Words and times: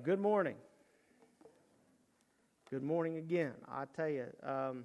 Well, 0.00 0.16
good 0.16 0.20
morning. 0.22 0.54
Good 2.70 2.82
morning 2.82 3.18
again. 3.18 3.52
I 3.68 3.84
tell 3.94 4.08
you, 4.08 4.24
um, 4.42 4.84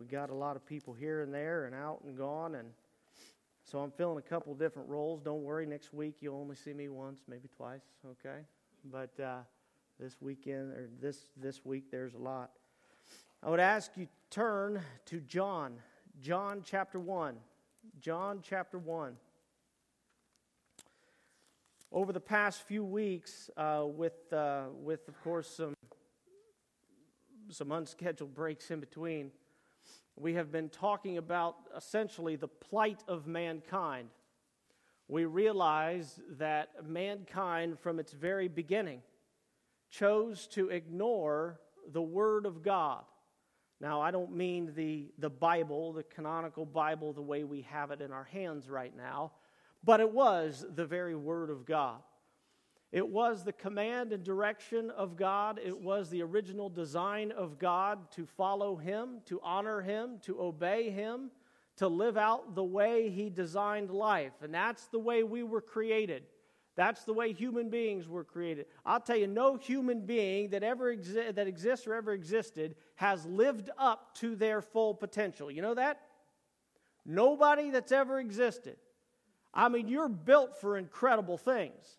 we 0.00 0.06
got 0.06 0.30
a 0.30 0.34
lot 0.34 0.56
of 0.56 0.64
people 0.64 0.94
here 0.94 1.20
and 1.20 1.34
there 1.34 1.66
and 1.66 1.74
out 1.74 2.00
and 2.06 2.16
gone, 2.16 2.54
and 2.54 2.70
so 3.62 3.80
I'm 3.80 3.90
filling 3.90 4.16
a 4.16 4.22
couple 4.22 4.54
different 4.54 4.88
roles. 4.88 5.20
Don't 5.20 5.42
worry, 5.42 5.66
next 5.66 5.92
week 5.92 6.14
you'll 6.20 6.40
only 6.40 6.56
see 6.56 6.72
me 6.72 6.88
once, 6.88 7.24
maybe 7.28 7.46
twice, 7.54 7.82
okay? 8.12 8.38
But 8.90 9.20
uh, 9.22 9.40
this 10.00 10.16
weekend 10.18 10.70
or 10.72 10.88
this 10.98 11.18
this 11.36 11.62
week, 11.62 11.90
there's 11.90 12.14
a 12.14 12.18
lot. 12.18 12.52
I 13.42 13.50
would 13.50 13.60
ask 13.60 13.90
you 13.98 14.08
turn 14.30 14.80
to 15.04 15.20
John, 15.20 15.74
John 16.22 16.62
chapter 16.64 16.98
one, 16.98 17.36
John 18.00 18.40
chapter 18.42 18.78
one 18.78 19.18
over 21.94 22.12
the 22.12 22.20
past 22.20 22.62
few 22.62 22.84
weeks, 22.84 23.48
uh, 23.56 23.84
with, 23.86 24.32
uh, 24.32 24.64
with 24.82 25.06
of 25.06 25.22
course 25.22 25.48
some, 25.48 25.74
some 27.50 27.70
unscheduled 27.70 28.34
breaks 28.34 28.72
in 28.72 28.80
between, 28.80 29.30
we 30.16 30.34
have 30.34 30.50
been 30.50 30.68
talking 30.68 31.18
about 31.18 31.54
essentially 31.76 32.34
the 32.34 32.48
plight 32.48 33.04
of 33.06 33.28
mankind. 33.28 34.08
We 35.06 35.24
realize 35.24 36.18
that 36.30 36.70
mankind, 36.84 37.78
from 37.78 38.00
its 38.00 38.12
very 38.12 38.48
beginning, 38.48 39.02
chose 39.88 40.48
to 40.48 40.70
ignore 40.70 41.60
the 41.92 42.02
Word 42.02 42.44
of 42.44 42.64
God. 42.64 43.04
Now, 43.80 44.00
I 44.00 44.10
don't 44.10 44.34
mean 44.34 44.72
the, 44.74 45.12
the 45.18 45.30
Bible, 45.30 45.92
the 45.92 46.02
canonical 46.02 46.66
Bible, 46.66 47.12
the 47.12 47.22
way 47.22 47.44
we 47.44 47.62
have 47.62 47.92
it 47.92 48.00
in 48.00 48.10
our 48.10 48.24
hands 48.24 48.68
right 48.68 48.96
now 48.96 49.30
but 49.84 50.00
it 50.00 50.10
was 50.10 50.64
the 50.74 50.86
very 50.86 51.14
Word 51.14 51.50
of 51.50 51.66
God. 51.66 52.00
It 52.92 53.08
was 53.08 53.42
the 53.42 53.52
command 53.52 54.12
and 54.12 54.22
direction 54.22 54.90
of 54.90 55.16
God. 55.16 55.60
It 55.62 55.76
was 55.76 56.10
the 56.10 56.22
original 56.22 56.68
design 56.68 57.32
of 57.32 57.58
God 57.58 58.10
to 58.12 58.24
follow 58.24 58.76
Him, 58.76 59.20
to 59.26 59.40
honor 59.42 59.80
Him, 59.80 60.20
to 60.22 60.40
obey 60.40 60.90
Him, 60.90 61.32
to 61.76 61.88
live 61.88 62.16
out 62.16 62.54
the 62.54 62.62
way 62.62 63.10
He 63.10 63.30
designed 63.30 63.90
life. 63.90 64.32
And 64.42 64.54
that's 64.54 64.86
the 64.86 65.00
way 65.00 65.24
we 65.24 65.42
were 65.42 65.60
created. 65.60 66.22
That's 66.76 67.04
the 67.04 67.12
way 67.12 67.32
human 67.32 67.68
beings 67.68 68.08
were 68.08 68.24
created. 68.24 68.66
I'll 68.86 69.00
tell 69.00 69.16
you, 69.16 69.26
no 69.26 69.56
human 69.56 70.06
being 70.06 70.50
that 70.50 70.62
ever 70.62 70.94
exi- 70.94 71.34
that 71.34 71.46
exists 71.46 71.86
or 71.86 71.94
ever 71.94 72.12
existed 72.12 72.76
has 72.96 73.26
lived 73.26 73.70
up 73.76 74.14
to 74.18 74.36
their 74.36 74.60
full 74.60 74.94
potential. 74.94 75.50
You 75.50 75.62
know 75.62 75.74
that? 75.74 76.00
Nobody 77.04 77.70
that's 77.70 77.92
ever 77.92 78.18
existed. 78.18 78.76
I 79.54 79.68
mean, 79.68 79.88
you're 79.88 80.08
built 80.08 80.60
for 80.60 80.76
incredible 80.76 81.38
things. 81.38 81.98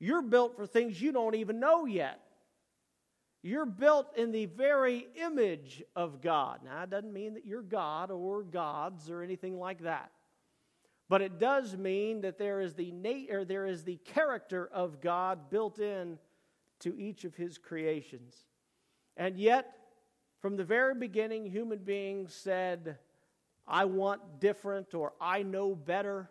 You're 0.00 0.22
built 0.22 0.56
for 0.56 0.66
things 0.66 1.00
you 1.00 1.12
don't 1.12 1.36
even 1.36 1.60
know 1.60 1.86
yet. 1.86 2.20
You're 3.42 3.66
built 3.66 4.16
in 4.16 4.32
the 4.32 4.46
very 4.46 5.06
image 5.20 5.82
of 5.94 6.20
God. 6.20 6.60
Now, 6.64 6.82
it 6.82 6.90
doesn't 6.90 7.12
mean 7.12 7.34
that 7.34 7.46
you're 7.46 7.62
God 7.62 8.10
or 8.10 8.42
gods 8.42 9.08
or 9.08 9.22
anything 9.22 9.58
like 9.58 9.82
that. 9.82 10.10
But 11.08 11.22
it 11.22 11.38
does 11.38 11.76
mean 11.76 12.22
that 12.22 12.38
there 12.38 12.60
is 12.60 12.74
the 12.74 12.90
nat- 12.90 13.30
or 13.30 13.44
there 13.44 13.66
is 13.66 13.84
the 13.84 13.96
character 13.98 14.68
of 14.72 15.00
God 15.00 15.50
built 15.50 15.78
in 15.78 16.18
to 16.80 16.98
each 16.98 17.24
of 17.24 17.34
his 17.36 17.58
creations. 17.58 18.36
And 19.16 19.38
yet, 19.38 19.72
from 20.40 20.56
the 20.56 20.64
very 20.64 20.94
beginning, 20.94 21.46
human 21.46 21.78
beings 21.78 22.34
said, 22.34 22.98
I 23.66 23.84
want 23.84 24.40
different 24.40 24.94
or 24.94 25.12
I 25.20 25.42
know 25.42 25.74
better 25.74 26.30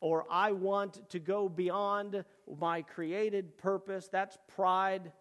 or 0.00 0.24
I 0.30 0.52
want 0.52 1.08
to 1.10 1.18
go 1.18 1.48
beyond 1.48 2.24
my 2.58 2.82
created 2.82 3.58
purpose. 3.58 4.08
That's 4.08 4.38
pride. 4.54 5.12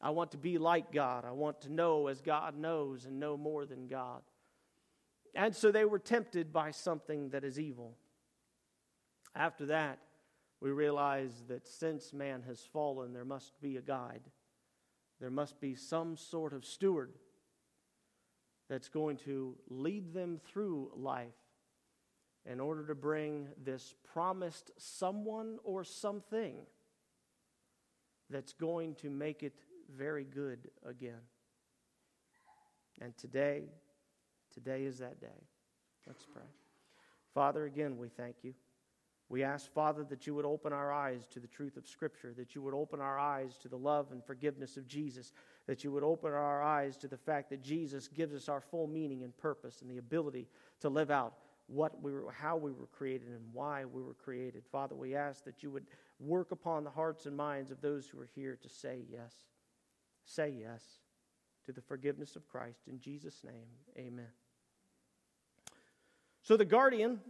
I 0.00 0.10
want 0.10 0.32
to 0.32 0.38
be 0.38 0.58
like 0.58 0.92
God. 0.92 1.24
I 1.24 1.32
want 1.32 1.62
to 1.62 1.72
know 1.72 2.08
as 2.08 2.20
God 2.20 2.58
knows 2.58 3.06
and 3.06 3.18
know 3.18 3.36
more 3.36 3.64
than 3.64 3.88
God. 3.88 4.22
And 5.34 5.54
so 5.54 5.70
they 5.70 5.84
were 5.84 5.98
tempted 5.98 6.52
by 6.52 6.70
something 6.70 7.30
that 7.30 7.44
is 7.44 7.58
evil. 7.58 7.96
After 9.34 9.66
that, 9.66 9.98
we 10.60 10.70
realize 10.70 11.44
that 11.48 11.66
since 11.66 12.12
man 12.12 12.42
has 12.46 12.60
fallen, 12.60 13.12
there 13.12 13.24
must 13.24 13.60
be 13.60 13.76
a 13.76 13.82
guide. 13.82 14.22
There 15.20 15.30
must 15.30 15.60
be 15.60 15.74
some 15.74 16.16
sort 16.16 16.52
of 16.52 16.64
steward 16.64 17.12
that's 18.68 18.88
going 18.88 19.16
to 19.18 19.54
lead 19.68 20.12
them 20.12 20.40
through 20.44 20.90
life 20.96 21.34
in 22.50 22.60
order 22.60 22.86
to 22.86 22.94
bring 22.94 23.48
this 23.62 23.94
promised 24.12 24.70
someone 24.78 25.58
or 25.64 25.82
something 25.84 26.54
that's 28.30 28.52
going 28.52 28.94
to 28.96 29.10
make 29.10 29.42
it 29.42 29.54
very 29.96 30.24
good 30.24 30.70
again. 30.84 31.20
And 33.00 33.16
today, 33.16 33.64
today 34.52 34.84
is 34.84 34.98
that 34.98 35.20
day. 35.20 35.44
Let's 36.06 36.24
pray. 36.32 36.42
Father, 37.34 37.66
again, 37.66 37.98
we 37.98 38.08
thank 38.08 38.36
you. 38.42 38.54
We 39.28 39.42
ask, 39.42 39.72
Father, 39.72 40.04
that 40.04 40.26
you 40.26 40.36
would 40.36 40.44
open 40.44 40.72
our 40.72 40.92
eyes 40.92 41.26
to 41.32 41.40
the 41.40 41.48
truth 41.48 41.76
of 41.76 41.88
Scripture, 41.88 42.32
that 42.36 42.54
you 42.54 42.62
would 42.62 42.74
open 42.74 43.00
our 43.00 43.18
eyes 43.18 43.58
to 43.58 43.68
the 43.68 43.76
love 43.76 44.12
and 44.12 44.24
forgiveness 44.24 44.76
of 44.76 44.86
Jesus, 44.86 45.32
that 45.66 45.82
you 45.82 45.90
would 45.90 46.04
open 46.04 46.32
our 46.32 46.62
eyes 46.62 46.96
to 46.98 47.08
the 47.08 47.16
fact 47.16 47.50
that 47.50 47.60
Jesus 47.60 48.06
gives 48.06 48.34
us 48.34 48.48
our 48.48 48.60
full 48.60 48.86
meaning 48.86 49.24
and 49.24 49.36
purpose 49.36 49.82
and 49.82 49.90
the 49.90 49.98
ability 49.98 50.46
to 50.80 50.88
live 50.88 51.10
out 51.10 51.34
what 51.68 52.00
we 52.02 52.12
were, 52.12 52.30
how 52.30 52.56
we 52.56 52.70
were 52.70 52.86
created 52.86 53.28
and 53.28 53.42
why 53.52 53.84
we 53.84 54.02
were 54.02 54.14
created. 54.14 54.64
Father, 54.70 54.94
we 54.94 55.14
ask 55.14 55.44
that 55.44 55.62
you 55.62 55.70
would 55.70 55.86
work 56.20 56.52
upon 56.52 56.84
the 56.84 56.90
hearts 56.90 57.26
and 57.26 57.36
minds 57.36 57.70
of 57.70 57.80
those 57.80 58.06
who 58.06 58.20
are 58.20 58.28
here 58.34 58.56
to 58.62 58.68
say 58.68 59.00
yes. 59.10 59.34
Say 60.24 60.54
yes 60.60 60.82
to 61.64 61.72
the 61.72 61.80
forgiveness 61.80 62.36
of 62.36 62.48
Christ. 62.48 62.82
In 62.88 63.00
Jesus' 63.00 63.42
name, 63.44 63.66
amen. 63.98 64.28
So 66.42 66.56
the 66.56 66.64
guardian 66.64 67.20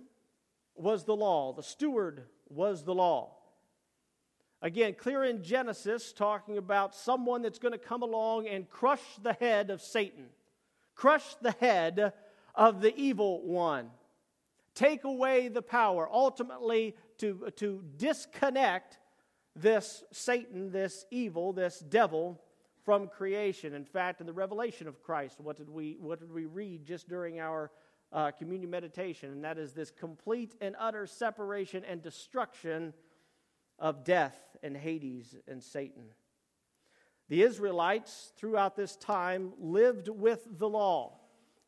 was 0.75 1.04
the 1.04 1.16
law, 1.16 1.54
the 1.54 1.62
steward 1.62 2.25
was 2.48 2.84
the 2.84 2.94
law. 2.94 3.32
Again, 4.62 4.94
clear 4.94 5.25
in 5.25 5.42
Genesis, 5.42 6.12
talking 6.12 6.58
about 6.58 6.94
someone 6.94 7.42
that's 7.42 7.58
going 7.58 7.72
to 7.72 7.78
come 7.78 8.02
along 8.02 8.48
and 8.48 8.69
crush 8.69 9.02
the 9.22 9.34
head 9.34 9.70
of 9.70 9.80
Satan, 9.80 10.26
crush 10.94 11.34
the 11.41 11.52
head 11.52 12.12
of 12.54 12.80
the 12.80 12.94
evil 12.96 13.46
one 13.46 13.91
take 14.76 15.03
away 15.04 15.48
the 15.48 15.62
power, 15.62 16.09
ultimately 16.12 16.94
to, 17.19 17.50
to 17.56 17.82
disconnect 17.97 18.98
this 19.56 20.04
Satan, 20.12 20.70
this 20.70 21.06
evil, 21.10 21.53
this 21.53 21.81
devil 21.81 22.41
from 22.84 23.09
creation. 23.09 23.75
In 23.75 23.84
fact, 23.84 24.20
in 24.20 24.26
the 24.26 24.32
revelation 24.32 24.87
of 24.87 25.03
Christ, 25.03 25.41
what 25.41 25.56
did 25.56 25.69
we, 25.69 25.97
what 25.98 26.20
did 26.20 26.31
we 26.31 26.44
read 26.44 26.84
just 26.84 27.09
during 27.09 27.41
our 27.41 27.72
uh, 28.12 28.31
communion 28.31 28.70
meditation? 28.70 29.32
And 29.32 29.42
that 29.42 29.59
is 29.59 29.72
this 29.72 29.91
complete 29.91 30.54
and 30.60 30.76
utter 30.78 31.06
separation 31.06 31.82
and 31.84 32.03
destruction 32.03 32.93
of 33.78 34.04
death 34.04 34.38
and 34.62 34.76
Hades 34.76 35.34
and 35.48 35.62
Satan. 35.62 36.04
The 37.28 37.43
Israelites 37.43 38.32
throughout 38.37 38.76
this 38.76 38.94
time 38.94 39.53
lived 39.58 40.08
with 40.08 40.47
the 40.58 40.69
law 40.69 41.19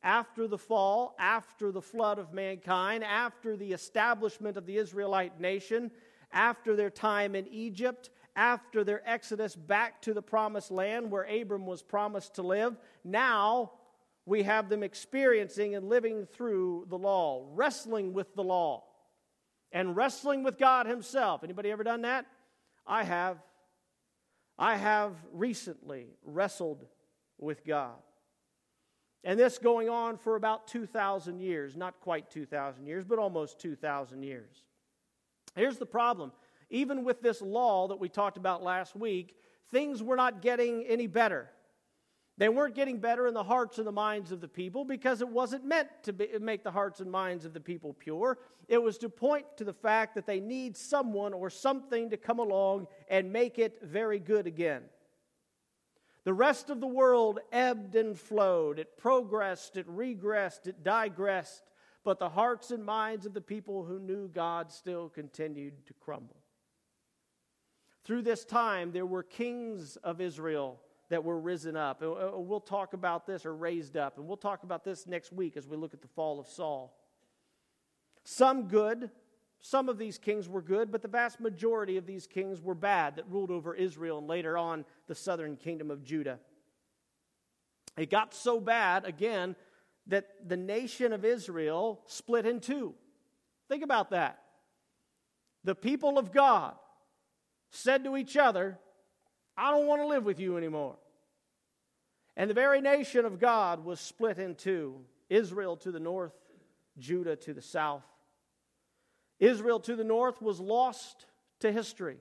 after 0.03 0.47
the 0.47 0.59
fall, 0.59 1.15
after 1.19 1.73
the 1.73 1.83
flood 1.83 2.19
of 2.19 2.33
mankind, 2.33 3.03
after 3.05 3.57
the 3.57 3.73
establishment 3.73 4.57
of 4.57 4.67
the 4.67 4.77
Israelite 4.77 5.41
nation, 5.41 5.91
after 6.33 6.77
their 6.77 6.91
time 6.91 7.35
in 7.35 7.47
Egypt, 7.49 8.11
after 8.37 8.85
their 8.85 9.03
exodus 9.09 9.57
back 9.57 10.01
to 10.03 10.15
the 10.15 10.23
promised 10.23 10.71
land 10.71 11.11
where 11.11 11.25
Abram 11.25 11.67
was 11.67 11.83
promised 11.83 12.35
to 12.35 12.43
live, 12.43 12.77
now 13.03 13.73
we 14.25 14.45
have 14.45 14.69
them 14.69 14.83
experiencing 14.83 15.75
and 15.75 15.89
living 15.89 16.27
through 16.27 16.87
the 16.89 16.99
law, 16.99 17.47
wrestling 17.55 18.13
with 18.13 18.35
the 18.35 18.45
law, 18.45 18.85
and 19.73 19.97
wrestling 19.97 20.43
with 20.45 20.59
God 20.59 20.87
Himself. 20.87 21.43
Anybody 21.43 21.71
ever 21.71 21.83
done 21.83 22.03
that? 22.03 22.27
I 22.87 23.05
have. 23.05 23.39
I 24.59 24.77
have 24.77 25.15
recently 25.33 26.09
wrestled 26.25 26.85
with 27.39 27.65
God. 27.65 27.97
And 29.25 29.39
this 29.39 29.59
going 29.59 29.89
on 29.89 30.17
for 30.17 30.37
about 30.37 30.69
2,000 30.69 31.41
years. 31.41 31.77
Not 31.77 32.01
quite 32.01 32.31
2,000 32.31 32.87
years, 32.87 33.05
but 33.05 33.19
almost 33.19 33.59
2,000 33.61 34.23
years. 34.23 34.65
Here's 35.57 35.79
the 35.79 35.87
problem. 35.87 36.33
Even 36.71 37.05
with 37.05 37.21
this 37.21 37.43
law 37.43 37.89
that 37.89 37.99
we 37.99 38.09
talked 38.09 38.37
about 38.37 38.63
last 38.63 38.95
week, 38.95 39.37
things 39.71 40.03
were 40.03 40.17
not 40.17 40.43
getting 40.43 40.85
any 40.85 41.07
better. 41.07 41.51
They 42.37 42.49
weren't 42.49 42.77
getting 42.77 42.99
better 42.99 43.27
in 43.27 43.35
the 43.35 43.43
hearts 43.43 43.79
and 43.79 43.87
the 43.87 43.93
minds 43.93 44.31
of 44.31 44.41
the 44.41 44.47
people 44.47 44.85
because 44.85 45.21
it 45.21 45.29
wasn't 45.29 45.65
meant 45.65 45.89
to 46.05 46.13
be, 46.13 46.29
make 46.41 46.63
the 46.63 46.71
hearts 46.71 47.01
and 47.01 47.11
minds 47.11 47.45
of 47.45 47.53
the 47.53 47.61
people 47.61 47.95
pure. 47.95 48.39
It 48.69 48.81
was 48.81 48.97
to 48.99 49.09
point 49.09 49.45
to 49.57 49.65
the 49.65 49.73
fact 49.73 50.15
that 50.15 50.25
they 50.25 50.39
need 50.39 50.77
someone 50.77 51.35
or 51.35 51.51
something 51.51 52.11
to 52.11 52.17
come 52.17 52.39
along 52.39 52.87
and 53.09 53.33
make 53.33 53.59
it 53.59 53.81
very 53.83 54.21
good 54.21 54.47
again. 54.47 54.85
The 56.25 56.35
rest 56.35 56.69
of 56.71 56.81
the 56.81 56.87
world 56.87 57.41
ebbed 57.53 57.95
and 57.95 58.19
flowed. 58.19 58.79
It 58.79 58.97
progressed, 58.99 59.77
it 59.77 59.89
regressed, 59.89 60.67
it 60.67 60.83
digressed. 60.83 61.63
But 62.05 62.19
the 62.19 62.29
hearts 62.29 62.71
and 62.71 62.85
minds 62.85 63.27
of 63.27 63.35
the 63.35 63.41
people 63.41 63.85
who 63.85 63.99
knew 63.99 64.29
God 64.29 64.71
still 64.73 65.09
continued 65.09 65.87
to 65.87 65.95
crumble. 65.95 66.37
through 68.05 68.23
this 68.23 68.45
time, 68.45 68.93
there 68.93 69.05
were 69.05 69.23
kings 69.23 69.97
of 69.97 70.21
Israel 70.21 70.81
that 71.11 71.25
were 71.25 71.39
risen 71.39 71.77
up. 71.77 72.03
Uh, 72.03 72.13
uh, 72.13 72.39
we'll 72.39 72.61
talk 72.61 72.95
about 72.95 73.27
this, 73.27 73.45
or 73.45 73.55
raised 73.55 73.97
up, 73.97 74.19
and 74.19 74.27
we'll 74.27 74.37
talk 74.37 74.63
about 74.63 74.85
this 74.85 75.07
next 75.07 75.33
week 75.33 75.57
as 75.57 75.67
we 75.67 75.77
look 75.77 75.95
at 75.95 76.01
the 76.01 76.09
fall 76.09 76.39
of 76.39 76.47
Saul. 76.47 76.97
Some 78.25 78.69
good, 78.69 79.11
some 79.61 79.89
of 79.89 79.99
these 79.99 80.19
kings 80.19 80.49
were 80.49 80.63
good, 80.63 80.93
but 80.93 81.03
the 81.03 81.09
vast 81.09 81.41
majority 81.41 81.97
of 81.97 82.07
these 82.07 82.27
kings 82.27 82.61
were 82.63 82.75
bad 82.75 83.17
that 83.17 83.29
ruled 83.29 83.51
over 83.51 83.75
Israel 83.75 84.19
and 84.19 84.29
later 84.29 84.57
on 84.57 84.85
the 85.09 85.15
southern 85.15 85.57
kingdom 85.57 85.91
of 85.91 86.05
Judah. 86.05 86.39
It 87.97 88.11
got 88.11 88.35
so 88.35 88.61
bad, 88.61 89.05
again, 89.05 89.57
that 90.07 90.49
the 90.49 90.57
nation 90.57 91.13
of 91.13 91.25
Israel 91.25 92.01
split 92.07 92.47
in 92.47 92.61
two. 92.61 92.95
Think 93.69 93.83
about 93.83 94.11
that. 94.11 94.41
The 95.65 95.75
people 95.75 96.19
of 96.19 96.33
God 96.33 96.75
said 97.71 98.05
to 98.05 98.17
each 98.17 98.37
other, 98.37 98.79
I 99.57 99.73
don't 99.73 99.87
want 99.87 100.01
to 100.01 100.07
live 100.07 100.25
with 100.25 100.39
you 100.39 100.57
anymore. 100.57 100.97
And 102.37 102.49
the 102.49 102.55
very 102.55 102.81
nation 102.81 103.25
of 103.25 103.41
God 103.41 103.85
was 103.85 103.99
split 103.99 104.39
in 104.39 104.55
two 104.55 105.01
Israel 105.29 105.77
to 105.79 105.91
the 105.91 106.01
north, 106.01 106.33
Judah 106.97 107.35
to 107.37 107.53
the 107.53 107.61
south. 107.61 108.05
Israel 109.41 109.81
to 109.81 109.97
the 109.97 110.05
north 110.05 110.43
was 110.43 110.61
lost 110.61 111.27
to 111.61 111.73
history. 111.73 112.19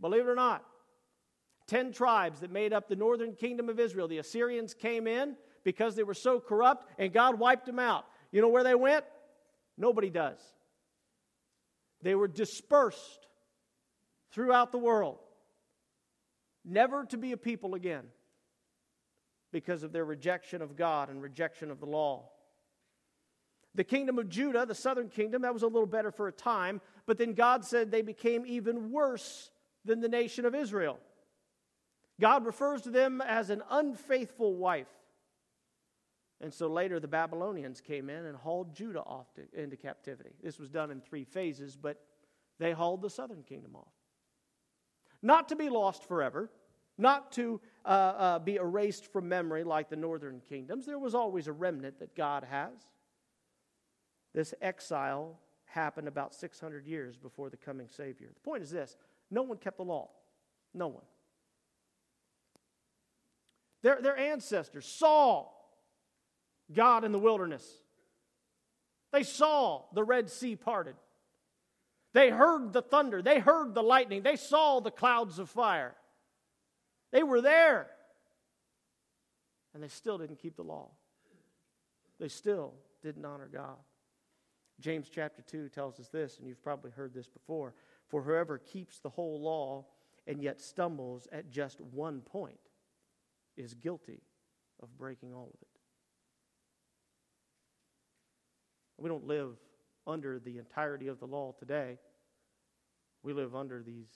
Believe 0.00 0.26
it 0.26 0.28
or 0.28 0.34
not, 0.34 0.64
10 1.66 1.92
tribes 1.92 2.40
that 2.40 2.50
made 2.50 2.72
up 2.72 2.88
the 2.88 2.96
northern 2.96 3.34
kingdom 3.34 3.68
of 3.68 3.78
Israel. 3.78 4.08
The 4.08 4.18
Assyrians 4.18 4.74
came 4.74 5.06
in 5.06 5.36
because 5.62 5.94
they 5.94 6.02
were 6.02 6.14
so 6.14 6.40
corrupt, 6.40 6.88
and 6.98 7.12
God 7.12 7.38
wiped 7.38 7.66
them 7.66 7.78
out. 7.78 8.06
You 8.32 8.40
know 8.40 8.48
where 8.48 8.64
they 8.64 8.74
went? 8.74 9.04
Nobody 9.76 10.10
does. 10.10 10.38
They 12.02 12.14
were 12.14 12.28
dispersed 12.28 13.28
throughout 14.32 14.72
the 14.72 14.78
world, 14.78 15.18
never 16.64 17.04
to 17.06 17.18
be 17.18 17.32
a 17.32 17.36
people 17.36 17.74
again 17.74 18.04
because 19.52 19.82
of 19.82 19.92
their 19.92 20.04
rejection 20.04 20.62
of 20.62 20.76
God 20.76 21.10
and 21.10 21.20
rejection 21.20 21.70
of 21.70 21.80
the 21.80 21.86
law. 21.86 22.30
The 23.74 23.84
kingdom 23.84 24.18
of 24.18 24.28
Judah, 24.28 24.66
the 24.66 24.74
southern 24.74 25.08
kingdom, 25.08 25.42
that 25.42 25.54
was 25.54 25.62
a 25.62 25.68
little 25.68 25.86
better 25.86 26.10
for 26.10 26.26
a 26.28 26.32
time, 26.32 26.80
but 27.06 27.18
then 27.18 27.34
God 27.34 27.64
said 27.64 27.90
they 27.90 28.02
became 28.02 28.44
even 28.46 28.90
worse 28.90 29.50
than 29.84 30.00
the 30.00 30.08
nation 30.08 30.44
of 30.44 30.54
Israel. 30.54 30.98
God 32.20 32.44
refers 32.44 32.82
to 32.82 32.90
them 32.90 33.20
as 33.20 33.48
an 33.50 33.62
unfaithful 33.70 34.54
wife. 34.54 34.88
And 36.40 36.52
so 36.52 36.68
later 36.68 36.98
the 37.00 37.08
Babylonians 37.08 37.80
came 37.80 38.10
in 38.10 38.26
and 38.26 38.36
hauled 38.36 38.74
Judah 38.74 39.02
off 39.02 39.32
to, 39.34 39.42
into 39.54 39.76
captivity. 39.76 40.30
This 40.42 40.58
was 40.58 40.68
done 40.68 40.90
in 40.90 41.00
three 41.00 41.24
phases, 41.24 41.76
but 41.76 42.00
they 42.58 42.72
hauled 42.72 43.02
the 43.02 43.10
southern 43.10 43.42
kingdom 43.42 43.76
off. 43.76 43.92
Not 45.22 45.48
to 45.50 45.56
be 45.56 45.68
lost 45.68 46.06
forever, 46.06 46.50
not 46.98 47.32
to 47.32 47.60
uh, 47.84 47.88
uh, 47.88 48.38
be 48.38 48.56
erased 48.56 49.10
from 49.12 49.28
memory 49.28 49.64
like 49.64 49.88
the 49.88 49.96
northern 49.96 50.40
kingdoms. 50.48 50.86
There 50.86 50.98
was 50.98 51.14
always 51.14 51.46
a 51.46 51.52
remnant 51.52 51.98
that 52.00 52.14
God 52.14 52.44
has. 52.50 52.72
This 54.34 54.54
exile 54.60 55.38
happened 55.64 56.08
about 56.08 56.34
600 56.34 56.86
years 56.86 57.16
before 57.16 57.50
the 57.50 57.56
coming 57.56 57.88
Savior. 57.88 58.30
The 58.32 58.40
point 58.40 58.62
is 58.62 58.70
this 58.70 58.96
no 59.30 59.42
one 59.42 59.58
kept 59.58 59.76
the 59.76 59.84
law. 59.84 60.10
No 60.74 60.88
one. 60.88 61.04
Their, 63.82 64.00
their 64.02 64.16
ancestors 64.16 64.86
saw 64.86 65.48
God 66.72 67.04
in 67.04 67.12
the 67.12 67.18
wilderness, 67.18 67.66
they 69.12 69.22
saw 69.22 69.84
the 69.92 70.04
Red 70.04 70.30
Sea 70.30 70.56
parted. 70.56 70.96
They 72.12 72.30
heard 72.30 72.72
the 72.72 72.82
thunder, 72.82 73.22
they 73.22 73.38
heard 73.38 73.74
the 73.74 73.82
lightning, 73.82 74.22
they 74.22 74.36
saw 74.36 74.80
the 74.80 74.90
clouds 74.90 75.38
of 75.38 75.48
fire. 75.48 75.94
They 77.12 77.22
were 77.22 77.40
there. 77.40 77.88
And 79.74 79.82
they 79.82 79.88
still 79.88 80.18
didn't 80.18 80.40
keep 80.40 80.56
the 80.56 80.64
law. 80.64 80.90
They 82.18 82.28
still 82.28 82.74
didn't 83.02 83.24
honor 83.24 83.48
God. 83.52 83.76
James 84.80 85.08
chapter 85.08 85.42
2 85.42 85.68
tells 85.68 86.00
us 86.00 86.08
this, 86.08 86.38
and 86.38 86.46
you've 86.46 86.62
probably 86.62 86.90
heard 86.90 87.14
this 87.14 87.28
before 87.28 87.74
For 88.08 88.22
whoever 88.22 88.58
keeps 88.58 88.98
the 88.98 89.10
whole 89.10 89.40
law 89.40 89.86
and 90.26 90.42
yet 90.42 90.60
stumbles 90.60 91.28
at 91.32 91.50
just 91.50 91.80
one 91.80 92.20
point 92.20 92.60
is 93.56 93.74
guilty 93.74 94.22
of 94.82 94.96
breaking 94.96 95.34
all 95.34 95.50
of 95.52 95.62
it. 95.62 95.68
We 98.96 99.08
don't 99.08 99.26
live 99.26 99.56
under 100.06 100.38
the 100.38 100.58
entirety 100.58 101.08
of 101.08 101.18
the 101.20 101.26
law 101.26 101.54
today. 101.58 101.98
We 103.22 103.32
live 103.32 103.54
under 103.54 103.82
these, 103.82 104.10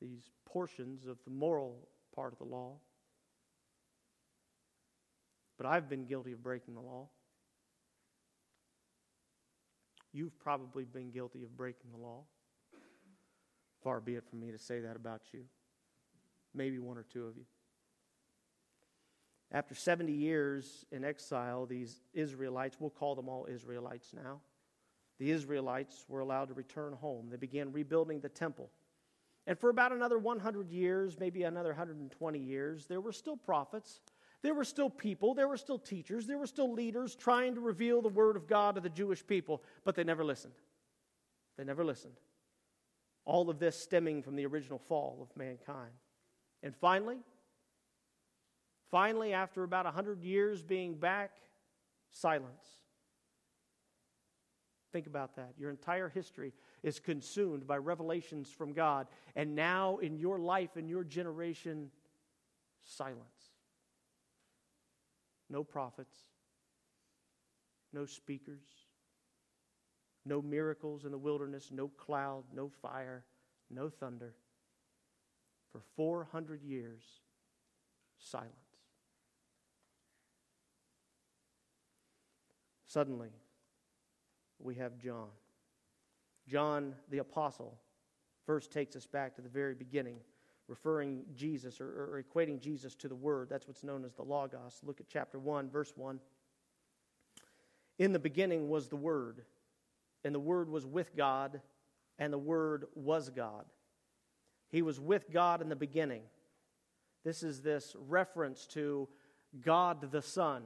these 0.00 0.30
portions 0.46 1.06
of 1.06 1.18
the 1.24 1.30
moral 1.30 1.88
part 2.14 2.32
of 2.32 2.38
the 2.38 2.44
law. 2.44 2.76
But 5.56 5.66
I've 5.66 5.88
been 5.88 6.06
guilty 6.06 6.32
of 6.32 6.42
breaking 6.42 6.74
the 6.74 6.80
law. 6.80 7.08
You've 10.12 10.38
probably 10.38 10.84
been 10.84 11.10
guilty 11.10 11.44
of 11.44 11.56
breaking 11.56 11.90
the 11.92 11.98
law. 11.98 12.24
Far 13.82 14.00
be 14.00 14.14
it 14.14 14.24
from 14.28 14.40
me 14.40 14.50
to 14.50 14.58
say 14.58 14.80
that 14.80 14.96
about 14.96 15.22
you. 15.32 15.44
Maybe 16.54 16.78
one 16.78 16.98
or 16.98 17.04
two 17.04 17.26
of 17.26 17.36
you. 17.36 17.44
After 19.52 19.74
70 19.74 20.12
years 20.12 20.84
in 20.92 21.04
exile, 21.04 21.66
these 21.66 22.00
Israelites, 22.12 22.76
we'll 22.78 22.90
call 22.90 23.14
them 23.14 23.28
all 23.28 23.46
Israelites 23.50 24.12
now, 24.14 24.40
the 25.18 25.30
Israelites 25.30 26.04
were 26.08 26.20
allowed 26.20 26.48
to 26.48 26.54
return 26.54 26.94
home. 26.94 27.28
They 27.30 27.36
began 27.36 27.72
rebuilding 27.72 28.20
the 28.20 28.28
temple. 28.28 28.70
And 29.46 29.58
for 29.58 29.68
about 29.68 29.92
another 29.92 30.18
100 30.18 30.70
years, 30.70 31.18
maybe 31.18 31.42
another 31.42 31.70
120 31.70 32.38
years, 32.38 32.86
there 32.86 33.00
were 33.00 33.12
still 33.12 33.36
prophets 33.36 34.00
there 34.42 34.54
were 34.54 34.64
still 34.64 34.88
people, 34.88 35.34
there 35.34 35.48
were 35.48 35.56
still 35.56 35.78
teachers, 35.78 36.26
there 36.26 36.38
were 36.38 36.46
still 36.46 36.72
leaders 36.72 37.14
trying 37.14 37.54
to 37.54 37.60
reveal 37.60 38.00
the 38.00 38.08
word 38.08 38.36
of 38.36 38.46
God 38.46 38.76
to 38.76 38.80
the 38.80 38.88
Jewish 38.88 39.26
people, 39.26 39.62
but 39.84 39.94
they 39.94 40.04
never 40.04 40.24
listened. 40.24 40.54
They 41.58 41.64
never 41.64 41.84
listened. 41.84 42.14
All 43.26 43.50
of 43.50 43.58
this 43.58 43.78
stemming 43.78 44.22
from 44.22 44.36
the 44.36 44.46
original 44.46 44.78
fall 44.78 45.18
of 45.20 45.36
mankind. 45.36 45.92
And 46.62 46.74
finally, 46.74 47.18
finally, 48.90 49.34
after 49.34 49.62
about 49.62 49.84
100 49.84 50.22
years 50.22 50.62
being 50.62 50.94
back, 50.94 51.32
silence. 52.10 52.66
Think 54.90 55.06
about 55.06 55.36
that. 55.36 55.52
Your 55.58 55.70
entire 55.70 56.08
history 56.08 56.52
is 56.82 56.98
consumed 56.98 57.66
by 57.66 57.76
revelations 57.76 58.50
from 58.50 58.72
God. 58.72 59.06
And 59.36 59.54
now, 59.54 59.98
in 59.98 60.18
your 60.18 60.38
life, 60.38 60.76
in 60.76 60.88
your 60.88 61.04
generation, 61.04 61.90
silence 62.82 63.39
no 65.50 65.64
prophets, 65.64 66.16
no 67.92 68.06
speakers, 68.06 68.62
no 70.24 70.40
miracles 70.40 71.04
in 71.04 71.10
the 71.10 71.18
wilderness, 71.18 71.70
no 71.72 71.88
cloud, 71.88 72.44
no 72.54 72.70
fire, 72.80 73.24
no 73.70 73.88
thunder. 73.88 74.34
For 75.72 75.80
400 75.96 76.62
years, 76.62 77.02
silence. 78.18 78.54
Suddenly, 82.86 83.30
we 84.58 84.74
have 84.76 84.98
John. 84.98 85.28
John 86.48 86.94
the 87.08 87.18
Apostle 87.18 87.78
first 88.46 88.72
takes 88.72 88.96
us 88.96 89.06
back 89.06 89.36
to 89.36 89.42
the 89.42 89.48
very 89.48 89.74
beginning 89.74 90.16
referring 90.70 91.24
Jesus 91.34 91.80
or, 91.80 91.86
or, 91.86 92.22
equating 92.22 92.60
Jesus 92.60 92.94
to 92.94 93.08
the 93.08 93.14
Word. 93.14 93.48
That's 93.50 93.66
what's 93.66 93.82
known 93.82 94.04
as 94.04 94.14
the 94.14 94.22
Logos. 94.22 94.80
Look 94.84 95.00
at 95.00 95.08
chapter 95.08 95.38
1, 95.38 95.68
verse 95.68 95.92
1. 95.96 96.20
In 97.98 98.12
the 98.12 98.20
beginning 98.20 98.68
was 98.68 98.88
the 98.88 98.96
Word, 98.96 99.42
and 100.24 100.32
the 100.32 100.40
Word 100.40 100.70
was 100.70 100.86
with 100.86 101.16
God, 101.16 101.60
and 102.20 102.32
the 102.32 102.38
Word 102.38 102.84
was 102.94 103.30
God. 103.30 103.64
He 104.70 104.80
was 104.80 105.00
with 105.00 105.32
God 105.32 105.60
in 105.60 105.68
the 105.68 105.76
beginning. 105.76 106.22
This 107.24 107.42
is 107.42 107.62
this 107.62 107.96
reference 108.08 108.64
to 108.68 109.08
God 109.60 110.12
the 110.12 110.22
Son. 110.22 110.62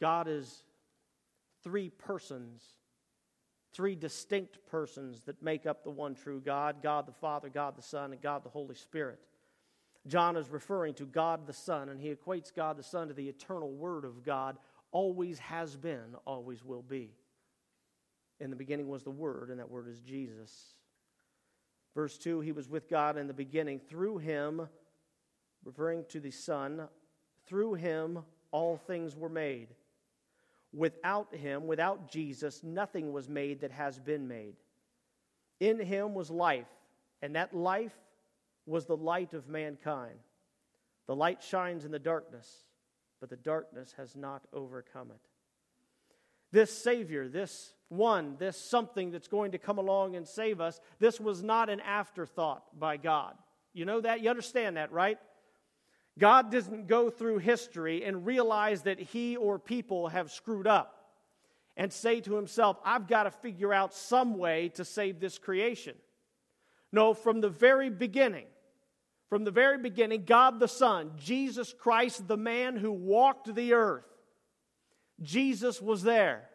God 0.00 0.26
is 0.26 0.64
three 1.62 1.90
persons 1.90 2.64
three 3.74 3.96
distinct 3.96 4.58
persons 4.70 5.20
that 5.24 5.42
make 5.42 5.66
up 5.66 5.82
the 5.82 5.90
one 5.90 6.14
true 6.14 6.40
God 6.40 6.76
God 6.82 7.06
the 7.06 7.12
Father, 7.12 7.48
God 7.48 7.76
the 7.76 7.82
Son, 7.82 8.12
and 8.12 8.22
God 8.22 8.44
the 8.44 8.48
Holy 8.48 8.74
Spirit. 8.74 9.18
John 10.06 10.36
is 10.36 10.48
referring 10.50 10.94
to 10.94 11.04
God 11.04 11.46
the 11.46 11.52
Son, 11.52 11.88
and 11.88 12.00
he 12.00 12.14
equates 12.14 12.54
God 12.54 12.76
the 12.76 12.82
Son 12.82 13.08
to 13.08 13.14
the 13.14 13.28
eternal 13.28 13.70
Word 13.70 14.04
of 14.04 14.22
God, 14.22 14.56
always 14.92 15.38
has 15.38 15.76
been, 15.76 16.14
always 16.26 16.64
will 16.64 16.82
be. 16.82 17.14
In 18.38 18.50
the 18.50 18.56
beginning 18.56 18.88
was 18.88 19.02
the 19.02 19.10
Word, 19.10 19.50
and 19.50 19.58
that 19.58 19.70
Word 19.70 19.88
is 19.88 20.00
Jesus. 20.00 20.74
Verse 21.94 22.18
2 22.18 22.40
He 22.40 22.52
was 22.52 22.68
with 22.68 22.88
God 22.88 23.16
in 23.16 23.26
the 23.26 23.34
beginning. 23.34 23.80
Through 23.80 24.18
him, 24.18 24.68
referring 25.64 26.04
to 26.10 26.20
the 26.20 26.30
Son, 26.30 26.88
through 27.46 27.74
him 27.74 28.20
all 28.50 28.76
things 28.76 29.16
were 29.16 29.28
made. 29.28 29.68
Without 30.74 31.34
him, 31.34 31.66
without 31.66 32.10
Jesus, 32.10 32.62
nothing 32.64 33.12
was 33.12 33.28
made 33.28 33.60
that 33.60 33.70
has 33.70 33.98
been 33.98 34.26
made. 34.26 34.56
In 35.60 35.78
him 35.78 36.14
was 36.14 36.30
life, 36.30 36.66
and 37.22 37.36
that 37.36 37.54
life 37.54 37.94
was 38.66 38.86
the 38.86 38.96
light 38.96 39.34
of 39.34 39.48
mankind. 39.48 40.18
The 41.06 41.14
light 41.14 41.42
shines 41.42 41.84
in 41.84 41.92
the 41.92 41.98
darkness, 41.98 42.64
but 43.20 43.30
the 43.30 43.36
darkness 43.36 43.94
has 43.96 44.16
not 44.16 44.42
overcome 44.52 45.10
it. 45.10 45.20
This 46.50 46.76
Savior, 46.76 47.28
this 47.28 47.74
one, 47.88 48.36
this 48.38 48.56
something 48.56 49.10
that's 49.10 49.28
going 49.28 49.52
to 49.52 49.58
come 49.58 49.78
along 49.78 50.16
and 50.16 50.26
save 50.26 50.60
us, 50.60 50.80
this 50.98 51.20
was 51.20 51.42
not 51.42 51.68
an 51.70 51.80
afterthought 51.80 52.78
by 52.78 52.96
God. 52.96 53.36
You 53.72 53.84
know 53.84 54.00
that? 54.00 54.22
You 54.22 54.30
understand 54.30 54.76
that, 54.76 54.92
right? 54.92 55.18
God 56.18 56.52
doesn't 56.52 56.86
go 56.86 57.10
through 57.10 57.38
history 57.38 58.04
and 58.04 58.24
realize 58.24 58.82
that 58.82 59.00
he 59.00 59.36
or 59.36 59.58
people 59.58 60.08
have 60.08 60.30
screwed 60.30 60.66
up 60.66 60.94
and 61.76 61.92
say 61.92 62.20
to 62.20 62.34
himself, 62.34 62.78
I've 62.84 63.08
got 63.08 63.24
to 63.24 63.30
figure 63.30 63.74
out 63.74 63.92
some 63.92 64.38
way 64.38 64.68
to 64.70 64.84
save 64.84 65.18
this 65.18 65.38
creation. 65.38 65.96
No, 66.92 67.14
from 67.14 67.40
the 67.40 67.48
very 67.48 67.90
beginning, 67.90 68.46
from 69.28 69.42
the 69.42 69.50
very 69.50 69.78
beginning, 69.78 70.24
God 70.24 70.60
the 70.60 70.68
Son, 70.68 71.10
Jesus 71.16 71.74
Christ, 71.76 72.28
the 72.28 72.36
man 72.36 72.76
who 72.76 72.92
walked 72.92 73.52
the 73.52 73.72
earth, 73.72 74.06
Jesus 75.20 75.82
was 75.82 76.04
there. 76.04 76.48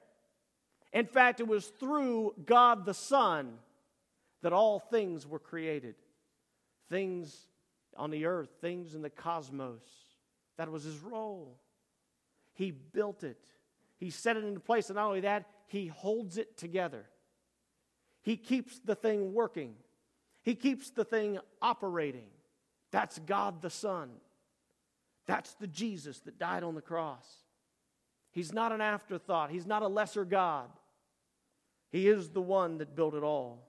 In 0.94 1.06
fact, 1.06 1.42
it 1.42 1.48
was 1.48 1.68
through 1.68 2.34
God 2.46 2.86
the 2.86 2.94
Son 2.94 3.56
that 4.42 4.54
all 4.54 4.80
things 4.80 5.28
were 5.28 5.40
created. 5.40 5.96
Things 6.90 7.49
on 7.98 8.12
the 8.12 8.26
earth, 8.26 8.50
things 8.62 8.96
in 8.96 9.02
the 9.02 9.10
cosmos. 9.10 9.82
That 10.58 10.70
was 10.70 10.84
his 10.84 10.98
role. 10.98 11.60
He 12.54 12.72
built 12.72 13.24
it, 13.24 13.40
he 13.98 14.10
set 14.10 14.38
it 14.38 14.44
into 14.44 14.60
place. 14.60 14.90
And 14.90 14.96
not 14.96 15.08
only 15.08 15.22
that, 15.22 15.46
he 15.68 15.88
holds 15.88 16.38
it 16.38 16.58
together. 16.58 17.06
He 18.22 18.36
keeps 18.36 18.80
the 18.80 18.96
thing 18.96 19.34
working, 19.34 19.76
he 20.44 20.56
keeps 20.56 20.90
the 20.90 21.06
thing 21.06 21.40
operating. 21.62 22.28
That's 22.92 23.20
God 23.20 23.62
the 23.62 23.70
Son. 23.70 24.10
That's 25.28 25.54
the 25.54 25.68
Jesus 25.68 26.22
that 26.22 26.40
died 26.40 26.64
on 26.64 26.74
the 26.74 26.82
cross. 26.82 27.28
He's 28.32 28.52
not 28.52 28.72
an 28.72 28.82
afterthought, 28.82 29.52
He's 29.52 29.68
not 29.68 29.84
a 29.84 29.88
lesser 29.88 30.26
God. 30.26 30.70
He 31.92 32.08
is 32.08 32.30
the 32.30 32.42
one 32.42 32.78
that 32.80 32.96
built 32.96 33.16
it 33.16 33.24
all. 33.24 33.69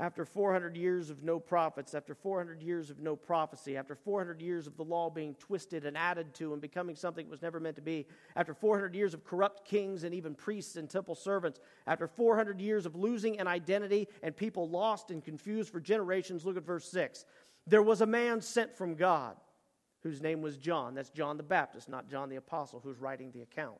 After 0.00 0.24
400 0.24 0.78
years 0.78 1.10
of 1.10 1.22
no 1.22 1.38
prophets, 1.38 1.94
after 1.94 2.14
400 2.14 2.62
years 2.62 2.88
of 2.88 3.00
no 3.00 3.14
prophecy, 3.14 3.76
after 3.76 3.94
400 3.94 4.40
years 4.40 4.66
of 4.66 4.78
the 4.78 4.82
law 4.82 5.10
being 5.10 5.34
twisted 5.34 5.84
and 5.84 5.94
added 5.94 6.32
to 6.36 6.54
and 6.54 6.62
becoming 6.62 6.96
something 6.96 7.26
it 7.26 7.30
was 7.30 7.42
never 7.42 7.60
meant 7.60 7.76
to 7.76 7.82
be, 7.82 8.06
after 8.34 8.54
400 8.54 8.94
years 8.94 9.12
of 9.12 9.24
corrupt 9.24 9.68
kings 9.68 10.02
and 10.04 10.14
even 10.14 10.34
priests 10.34 10.76
and 10.76 10.88
temple 10.88 11.14
servants, 11.14 11.60
after 11.86 12.08
400 12.08 12.62
years 12.62 12.86
of 12.86 12.96
losing 12.96 13.38
an 13.38 13.46
identity 13.46 14.08
and 14.22 14.34
people 14.34 14.70
lost 14.70 15.10
and 15.10 15.22
confused 15.22 15.70
for 15.70 15.80
generations, 15.80 16.46
look 16.46 16.56
at 16.56 16.64
verse 16.64 16.90
6. 16.90 17.26
There 17.66 17.82
was 17.82 18.00
a 18.00 18.06
man 18.06 18.40
sent 18.40 18.74
from 18.74 18.94
God 18.94 19.36
whose 20.02 20.22
name 20.22 20.40
was 20.40 20.56
John. 20.56 20.94
That's 20.94 21.10
John 21.10 21.36
the 21.36 21.42
Baptist, 21.42 21.90
not 21.90 22.08
John 22.08 22.30
the 22.30 22.36
Apostle, 22.36 22.80
who's 22.82 22.98
writing 22.98 23.32
the 23.32 23.42
account. 23.42 23.76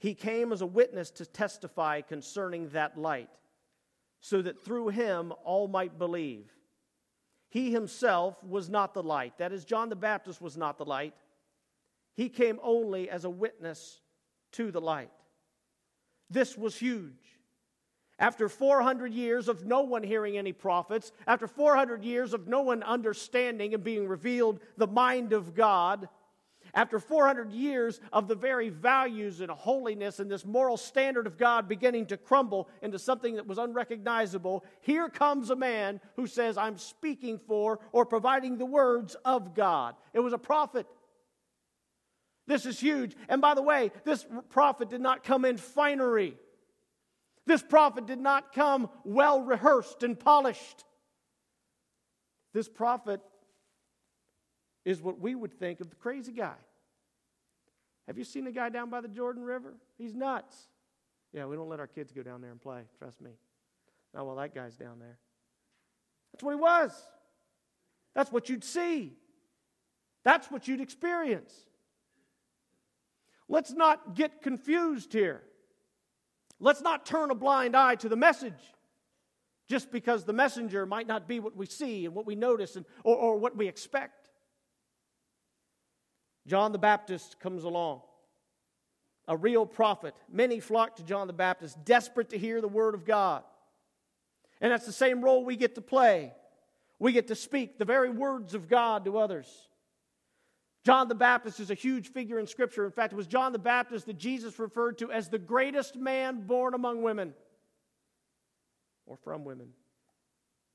He 0.00 0.12
came 0.12 0.52
as 0.52 0.60
a 0.60 0.66
witness 0.66 1.12
to 1.12 1.24
testify 1.24 2.00
concerning 2.00 2.70
that 2.70 2.98
light 2.98 3.38
so 4.22 4.40
that 4.40 4.64
through 4.64 4.88
him 4.88 5.32
all 5.44 5.68
might 5.68 5.98
believe. 5.98 6.50
He 7.50 7.70
himself 7.70 8.42
was 8.42 8.70
not 8.70 8.94
the 8.94 9.02
light. 9.02 9.36
That 9.36 9.52
is, 9.52 9.66
John 9.66 9.90
the 9.90 9.96
Baptist 9.96 10.40
was 10.40 10.56
not 10.56 10.78
the 10.78 10.86
light. 10.86 11.12
He 12.14 12.28
came 12.30 12.58
only 12.62 13.10
as 13.10 13.24
a 13.24 13.30
witness 13.30 14.00
to 14.52 14.70
the 14.70 14.80
light. 14.80 15.10
This 16.30 16.56
was 16.56 16.76
huge. 16.76 17.12
After 18.18 18.48
400 18.48 19.12
years 19.12 19.48
of 19.48 19.66
no 19.66 19.80
one 19.82 20.04
hearing 20.04 20.38
any 20.38 20.52
prophets, 20.52 21.10
after 21.26 21.48
400 21.48 22.04
years 22.04 22.32
of 22.32 22.46
no 22.46 22.62
one 22.62 22.84
understanding 22.84 23.74
and 23.74 23.82
being 23.82 24.06
revealed 24.06 24.60
the 24.76 24.86
mind 24.86 25.32
of 25.32 25.54
God, 25.54 26.08
after 26.74 26.98
400 26.98 27.52
years 27.52 28.00
of 28.12 28.28
the 28.28 28.34
very 28.34 28.70
values 28.70 29.40
and 29.40 29.50
holiness 29.50 30.20
and 30.20 30.30
this 30.30 30.44
moral 30.44 30.76
standard 30.76 31.26
of 31.26 31.36
God 31.36 31.68
beginning 31.68 32.06
to 32.06 32.16
crumble 32.16 32.68
into 32.80 32.98
something 32.98 33.36
that 33.36 33.46
was 33.46 33.58
unrecognizable, 33.58 34.64
here 34.80 35.08
comes 35.08 35.50
a 35.50 35.56
man 35.56 36.00
who 36.16 36.26
says, 36.26 36.56
I'm 36.56 36.78
speaking 36.78 37.38
for 37.46 37.80
or 37.92 38.06
providing 38.06 38.56
the 38.56 38.64
words 38.64 39.16
of 39.24 39.54
God. 39.54 39.94
It 40.14 40.20
was 40.20 40.32
a 40.32 40.38
prophet. 40.38 40.86
This 42.46 42.64
is 42.64 42.80
huge. 42.80 43.14
And 43.28 43.42
by 43.42 43.54
the 43.54 43.62
way, 43.62 43.90
this 44.04 44.26
prophet 44.48 44.88
did 44.88 45.00
not 45.00 45.24
come 45.24 45.44
in 45.44 45.58
finery. 45.58 46.36
This 47.46 47.62
prophet 47.62 48.06
did 48.06 48.20
not 48.20 48.54
come 48.54 48.88
well 49.04 49.42
rehearsed 49.42 50.02
and 50.02 50.18
polished. 50.18 50.84
This 52.54 52.68
prophet 52.68 53.20
is 54.84 55.00
what 55.00 55.20
we 55.20 55.34
would 55.34 55.52
think 55.52 55.80
of 55.80 55.90
the 55.90 55.96
crazy 55.96 56.32
guy. 56.32 56.56
Have 58.06 58.18
you 58.18 58.24
seen 58.24 58.44
the 58.44 58.52
guy 58.52 58.68
down 58.68 58.90
by 58.90 59.00
the 59.00 59.08
Jordan 59.08 59.44
River? 59.44 59.74
He's 59.96 60.14
nuts. 60.14 60.56
Yeah, 61.32 61.46
we 61.46 61.56
don't 61.56 61.68
let 61.68 61.80
our 61.80 61.86
kids 61.86 62.12
go 62.12 62.22
down 62.22 62.40
there 62.40 62.50
and 62.50 62.60
play, 62.60 62.82
trust 62.98 63.20
me. 63.20 63.30
Oh, 64.14 64.24
well, 64.24 64.36
that 64.36 64.54
guy's 64.54 64.76
down 64.76 64.98
there. 64.98 65.18
That's 66.32 66.42
what 66.42 66.54
he 66.54 66.60
was. 66.60 66.92
That's 68.14 68.30
what 68.30 68.48
you'd 68.48 68.64
see. 68.64 69.14
That's 70.24 70.50
what 70.50 70.68
you'd 70.68 70.80
experience. 70.80 71.54
Let's 73.48 73.72
not 73.72 74.14
get 74.14 74.42
confused 74.42 75.12
here. 75.12 75.42
Let's 76.60 76.80
not 76.80 77.06
turn 77.06 77.30
a 77.30 77.34
blind 77.34 77.76
eye 77.76 77.96
to 77.96 78.08
the 78.08 78.16
message 78.16 78.60
just 79.68 79.90
because 79.90 80.24
the 80.24 80.32
messenger 80.32 80.86
might 80.86 81.06
not 81.06 81.26
be 81.26 81.40
what 81.40 81.56
we 81.56 81.66
see 81.66 82.04
and 82.04 82.14
what 82.14 82.26
we 82.26 82.34
notice 82.34 82.76
and, 82.76 82.84
or, 83.04 83.16
or 83.16 83.36
what 83.38 83.56
we 83.56 83.68
expect. 83.68 84.21
John 86.46 86.72
the 86.72 86.78
Baptist 86.78 87.38
comes 87.40 87.64
along, 87.64 88.02
a 89.28 89.36
real 89.36 89.64
prophet. 89.64 90.14
Many 90.30 90.60
flock 90.60 90.96
to 90.96 91.04
John 91.04 91.26
the 91.26 91.32
Baptist, 91.32 91.84
desperate 91.84 92.30
to 92.30 92.38
hear 92.38 92.60
the 92.60 92.68
word 92.68 92.94
of 92.94 93.04
God. 93.04 93.44
And 94.60 94.72
that's 94.72 94.86
the 94.86 94.92
same 94.92 95.22
role 95.22 95.44
we 95.44 95.56
get 95.56 95.74
to 95.76 95.80
play. 95.80 96.32
We 96.98 97.12
get 97.12 97.28
to 97.28 97.34
speak 97.34 97.78
the 97.78 97.84
very 97.84 98.10
words 98.10 98.54
of 98.54 98.68
God 98.68 99.04
to 99.04 99.18
others. 99.18 99.48
John 100.84 101.08
the 101.08 101.14
Baptist 101.14 101.60
is 101.60 101.70
a 101.70 101.74
huge 101.74 102.10
figure 102.12 102.38
in 102.38 102.46
Scripture. 102.46 102.84
In 102.84 102.90
fact, 102.90 103.12
it 103.12 103.16
was 103.16 103.28
John 103.28 103.52
the 103.52 103.58
Baptist 103.58 104.06
that 104.06 104.18
Jesus 104.18 104.58
referred 104.58 104.98
to 104.98 105.12
as 105.12 105.28
the 105.28 105.38
greatest 105.38 105.96
man 105.96 106.46
born 106.46 106.74
among 106.74 107.02
women, 107.02 107.34
or 109.06 109.16
from 109.16 109.44
women, 109.44 109.68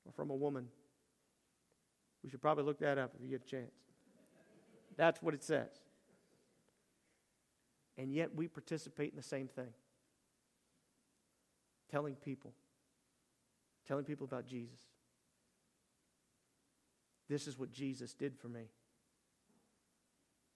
or 0.06 0.12
from 0.12 0.30
a 0.30 0.34
woman. 0.34 0.68
We 2.24 2.30
should 2.30 2.40
probably 2.40 2.64
look 2.64 2.78
that 2.80 2.96
up 2.98 3.12
if 3.16 3.22
you 3.22 3.30
get 3.30 3.46
a 3.46 3.50
chance. 3.50 3.70
That's 4.98 5.22
what 5.22 5.32
it 5.32 5.42
says. 5.42 5.70
And 7.96 8.12
yet 8.12 8.34
we 8.34 8.48
participate 8.48 9.10
in 9.10 9.16
the 9.16 9.22
same 9.22 9.48
thing 9.48 9.72
telling 11.90 12.14
people, 12.16 12.52
telling 13.86 14.04
people 14.04 14.26
about 14.26 14.46
Jesus. 14.46 14.78
This 17.28 17.46
is 17.46 17.58
what 17.58 17.72
Jesus 17.72 18.12
did 18.12 18.36
for 18.36 18.48
me. 18.48 18.68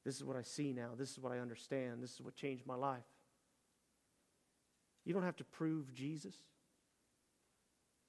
This 0.05 0.17
is 0.17 0.25
what 0.25 0.37
I 0.37 0.43
see 0.43 0.73
now. 0.73 0.91
This 0.99 1.13
is 1.13 1.21
what 1.21 1.33
I 1.33 1.39
understand. 1.39 2.03
This 2.03 2.13
is 2.13 2.21
what 2.21 2.35
changed 2.35 2.67
my 2.67 2.75
life. 2.75 3.01
You 5.05 5.15
don't 5.15 5.23
have 5.23 5.37
to 5.37 5.45
prove 5.45 5.95
Jesus. 5.95 6.35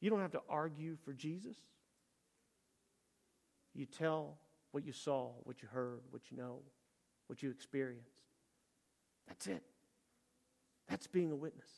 You 0.02 0.10
don't 0.10 0.20
have 0.20 0.32
to 0.32 0.42
argue 0.50 0.98
for 1.06 1.14
Jesus. 1.14 1.56
You 3.74 3.86
tell 3.86 4.38
what 4.74 4.84
you 4.84 4.92
saw, 4.92 5.30
what 5.44 5.62
you 5.62 5.68
heard, 5.72 6.02
what 6.10 6.24
you 6.32 6.36
know, 6.36 6.60
what 7.28 7.44
you 7.44 7.52
experienced. 7.52 8.10
That's 9.28 9.48
it. 9.48 9.64
That's 10.90 11.06
being 11.06 11.32
a 11.32 11.36
witness. 11.36 11.70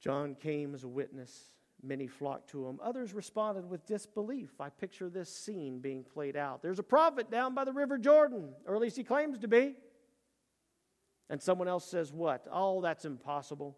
John 0.00 0.36
came 0.36 0.72
as 0.74 0.84
a 0.84 0.88
witness. 0.88 1.50
Many 1.82 2.06
flocked 2.06 2.50
to 2.50 2.64
him. 2.66 2.78
Others 2.80 3.12
responded 3.12 3.68
with 3.68 3.84
disbelief. 3.86 4.60
I 4.60 4.68
picture 4.70 5.10
this 5.10 5.28
scene 5.28 5.80
being 5.80 6.04
played 6.04 6.36
out. 6.36 6.62
There's 6.62 6.78
a 6.78 6.84
prophet 6.84 7.28
down 7.28 7.54
by 7.54 7.64
the 7.64 7.72
River 7.72 7.98
Jordan, 7.98 8.50
or 8.66 8.76
at 8.76 8.80
least 8.80 8.96
he 8.96 9.02
claims 9.02 9.38
to 9.40 9.48
be. 9.48 9.74
And 11.28 11.42
someone 11.42 11.66
else 11.66 11.84
says, 11.84 12.12
What? 12.12 12.46
Oh, 12.52 12.80
that's 12.80 13.04
impossible. 13.04 13.76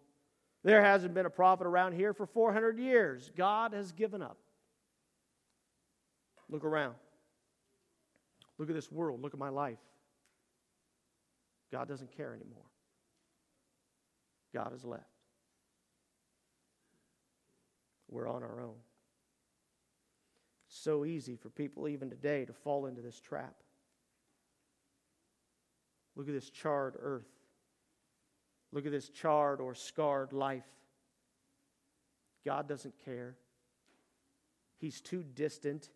There 0.63 0.83
hasn't 0.83 1.15
been 1.15 1.25
a 1.25 1.31
prophet 1.31 1.65
around 1.65 1.93
here 1.93 2.13
for 2.13 2.27
400 2.27 2.77
years. 2.77 3.31
God 3.35 3.73
has 3.73 3.91
given 3.91 4.21
up. 4.21 4.37
Look 6.49 6.63
around. 6.63 6.95
Look 8.57 8.69
at 8.69 8.75
this 8.75 8.91
world. 8.91 9.21
Look 9.21 9.33
at 9.33 9.39
my 9.39 9.49
life. 9.49 9.77
God 11.71 11.87
doesn't 11.87 12.15
care 12.15 12.33
anymore. 12.33 12.65
God 14.53 14.71
has 14.71 14.83
left. 14.83 15.03
We're 18.09 18.27
on 18.27 18.41
our 18.41 18.61
own. 18.61 18.75
It's 20.67 20.79
So 20.79 21.05
easy 21.05 21.35
for 21.35 21.49
people 21.49 21.87
even 21.87 22.09
today 22.09 22.45
to 22.45 22.53
fall 22.53 22.87
into 22.87 23.01
this 23.01 23.19
trap. 23.19 23.55
Look 26.15 26.27
at 26.27 26.33
this 26.33 26.49
charred 26.49 26.95
earth. 26.99 27.29
Look 28.71 28.85
at 28.85 28.91
this 28.91 29.09
charred 29.09 29.61
or 29.61 29.73
scarred 29.73 30.33
life. 30.33 30.67
God 32.45 32.67
doesn't 32.67 32.95
care. 33.05 33.37
He's 34.79 35.01
too 35.01 35.23
distant, 35.23 35.89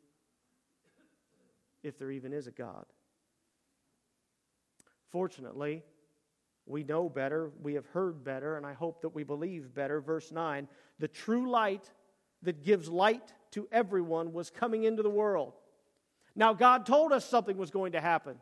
if 1.84 1.98
there 1.98 2.12
even 2.12 2.34
is 2.34 2.48
a 2.48 2.52
God. 2.52 2.86
Fortunately, 5.12 5.84
we 6.66 6.84
know 6.84 7.10
better, 7.10 7.52
we 7.62 7.74
have 7.74 7.86
heard 7.88 8.24
better, 8.24 8.58
and 8.58 8.66
I 8.66 8.74
hope 8.74 9.02
that 9.02 9.10
we 9.10 9.24
believe 9.24 9.74
better. 9.74 10.02
Verse 10.02 10.32
9 10.32 10.68
the 11.00 11.08
true 11.08 11.50
light 11.50 11.90
that 12.44 12.64
gives 12.64 12.88
light 12.88 13.34
to 13.52 13.68
everyone 13.72 14.34
was 14.34 14.50
coming 14.50 14.84
into 14.84 15.04
the 15.04 15.10
world. 15.10 15.54
Now, 16.36 16.54
God 16.54 16.86
told 16.86 17.12
us 17.12 17.26
something 17.26 17.58
was 17.58 17.72
going 17.72 17.92
to 17.94 18.02
happen. 18.02 18.38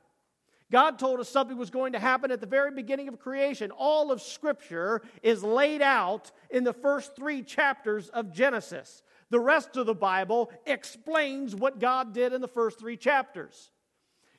God 0.72 0.98
told 0.98 1.20
us 1.20 1.28
something 1.28 1.58
was 1.58 1.70
going 1.70 1.94
to 1.94 2.00
happen 2.00 2.32
at 2.32 2.40
the 2.40 2.48
very 2.48 2.72
beginning 2.72 3.10
of 3.10 3.20
creation. 3.20 3.72
All 3.72 4.12
of 4.12 4.22
Scripture 4.22 5.02
is 5.22 5.44
laid 5.44 5.82
out 5.82 6.32
in 6.50 6.64
the 6.64 6.74
first 6.74 7.16
three 7.16 7.44
chapters 7.44 8.08
of 8.10 8.32
Genesis. 8.32 9.04
The 9.32 9.40
rest 9.40 9.78
of 9.78 9.86
the 9.86 9.96
Bible 9.96 10.52
explains 10.66 11.56
what 11.56 11.80
God 11.80 12.14
did 12.14 12.34
in 12.34 12.42
the 12.42 12.50
first 12.50 12.78
three 12.78 12.98
chapters. 12.98 13.72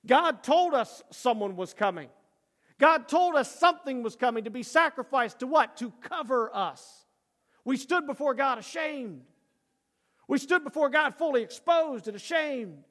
God 0.06 0.42
told 0.42 0.74
us 0.74 1.02
someone 1.10 1.56
was 1.56 1.72
coming. 1.72 2.10
God 2.78 3.08
told 3.08 3.34
us 3.34 3.50
something 3.58 4.02
was 4.02 4.16
coming 4.16 4.44
to 4.44 4.50
be 4.50 4.62
sacrificed 4.62 5.38
to 5.38 5.46
what? 5.46 5.78
To 5.78 5.92
cover 6.02 6.54
us. 6.54 7.06
We 7.64 7.78
stood 7.78 8.06
before 8.06 8.34
God 8.34 8.58
ashamed. 8.58 9.22
We 10.28 10.36
stood 10.36 10.62
before 10.62 10.90
God 10.90 11.14
fully 11.14 11.42
exposed 11.42 12.06
and 12.06 12.14
ashamed. 12.14 12.84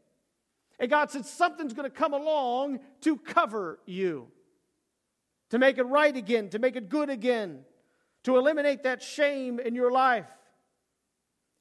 And 0.80 0.90
God 0.90 1.12
said, 1.12 1.26
Something's 1.26 1.74
going 1.74 1.90
to 1.90 1.96
come 1.96 2.14
along 2.14 2.80
to 3.02 3.16
cover 3.16 3.80
you, 3.86 4.28
to 5.52 5.60
make 5.60 5.78
it 5.78 5.84
right 5.84 6.16
again, 6.16 6.50
to 6.50 6.60
make 6.60 6.76
it 6.76 6.90
good 6.90 7.12
again, 7.12 7.60
to 8.24 8.38
eliminate 8.38 8.84
that 8.84 9.04
shame 9.04 9.60
in 9.60 9.76
your 9.76 9.92
life. 9.92 10.28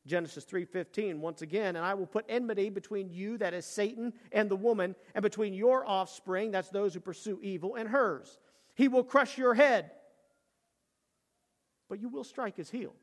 Genesis 0.07 0.45
3:15 0.45 1.21
once 1.21 1.43
again 1.43 1.77
and 1.77 1.85
I 1.85 1.95
will 1.95 2.07
put 2.07 2.25
enmity 2.29 2.71
between 2.71 3.11
you 3.11 3.39
that 3.39 3.55
is 3.55 3.67
Satan 3.67 4.13
and 4.33 4.51
the 4.51 4.57
woman 4.57 4.97
and 5.15 5.23
between 5.23 5.53
your 5.53 5.87
offspring 5.87 6.51
that's 6.51 6.71
those 6.71 6.95
who 6.95 7.01
pursue 7.01 7.39
evil 7.43 7.75
and 7.75 7.89
hers 7.89 8.39
he 8.75 8.89
will 8.89 9.05
crush 9.05 9.37
your 9.37 9.55
head 9.55 9.91
but 11.89 12.01
you 12.01 12.09
will 12.09 12.25
strike 12.25 12.57
his 12.57 12.71
heel 12.71 12.95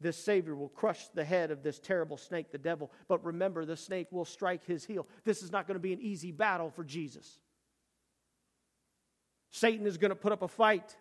this 0.00 0.22
Savior 0.22 0.54
will 0.54 0.68
crush 0.68 1.08
the 1.14 1.24
head 1.24 1.50
of 1.50 1.62
this 1.62 1.78
terrible 1.78 2.18
snake, 2.18 2.52
the 2.52 2.58
devil. 2.58 2.92
But 3.08 3.24
remember, 3.24 3.64
the 3.64 3.76
snake 3.76 4.08
will 4.10 4.26
strike 4.26 4.64
his 4.64 4.84
heel. 4.84 5.06
This 5.24 5.42
is 5.42 5.50
not 5.50 5.66
going 5.66 5.76
to 5.76 5.82
be 5.82 5.92
an 5.92 6.02
easy 6.02 6.32
battle 6.32 6.70
for 6.70 6.84
Jesus. 6.84 7.38
Satan 9.50 9.86
is 9.86 9.96
going 9.96 10.10
to 10.10 10.16
put 10.16 10.32
up 10.32 10.42
a 10.42 10.48
fight. 10.48 10.96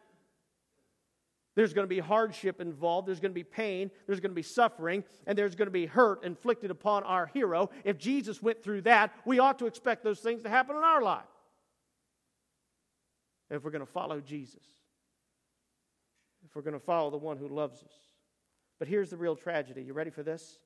There's 1.55 1.73
going 1.73 1.85
to 1.85 1.89
be 1.93 1.99
hardship 1.99 2.59
involved. 2.59 3.07
There's 3.07 3.21
going 3.21 3.31
to 3.31 3.35
be 3.35 3.43
pain. 3.43 3.89
There's 4.05 4.19
going 4.19 4.31
to 4.31 4.35
be 4.35 4.41
suffering. 4.41 5.03
And 5.25 5.37
there's 5.37 5.55
going 5.55 5.67
to 5.67 5.71
be 5.71 5.85
hurt 5.85 6.23
inflicted 6.23 6.69
upon 6.69 7.03
our 7.03 7.27
hero. 7.27 7.69
If 7.85 7.97
Jesus 7.97 8.41
went 8.41 8.61
through 8.61 8.81
that, 8.81 9.13
we 9.25 9.39
ought 9.39 9.57
to 9.59 9.65
expect 9.65 10.03
those 10.03 10.19
things 10.19 10.43
to 10.43 10.49
happen 10.49 10.75
in 10.75 10.83
our 10.83 11.01
life. 11.01 11.23
If 13.49 13.63
we're 13.63 13.71
going 13.71 13.85
to 13.85 13.91
follow 13.91 14.19
Jesus, 14.19 14.63
if 16.45 16.55
we're 16.55 16.61
going 16.61 16.73
to 16.73 16.79
follow 16.79 17.09
the 17.09 17.17
one 17.17 17.37
who 17.37 17.47
loves 17.47 17.81
us. 17.83 17.93
But 18.77 18.87
here's 18.87 19.09
the 19.09 19.17
real 19.17 19.35
tragedy. 19.35 19.81
You 19.81 19.93
ready 19.93 20.09
for 20.09 20.23
this? 20.23 20.59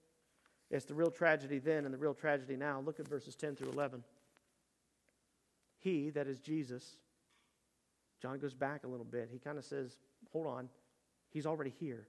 It's 0.72 0.86
the 0.86 0.94
real 0.94 1.12
tragedy 1.12 1.60
then 1.60 1.86
and 1.86 1.94
the 1.94 1.98
real 1.98 2.14
tragedy 2.14 2.56
now. 2.56 2.82
Look 2.84 3.00
at 3.00 3.08
verses 3.08 3.36
10 3.36 3.56
through 3.56 3.72
11. 3.72 4.04
He, 5.80 6.10
that 6.12 6.28
is 6.28 6.40
Jesus, 6.40 6.98
John 8.22 8.40
goes 8.40 8.54
back 8.54 8.84
a 8.84 8.88
little 8.88 9.06
bit. 9.06 9.30
He 9.32 9.40
kind 9.40 9.58
of 9.58 9.64
says, 9.64 9.98
hold 10.32 10.48
on, 10.48 10.70
he's 11.32 11.46
already 11.46 11.74
here. 11.80 12.08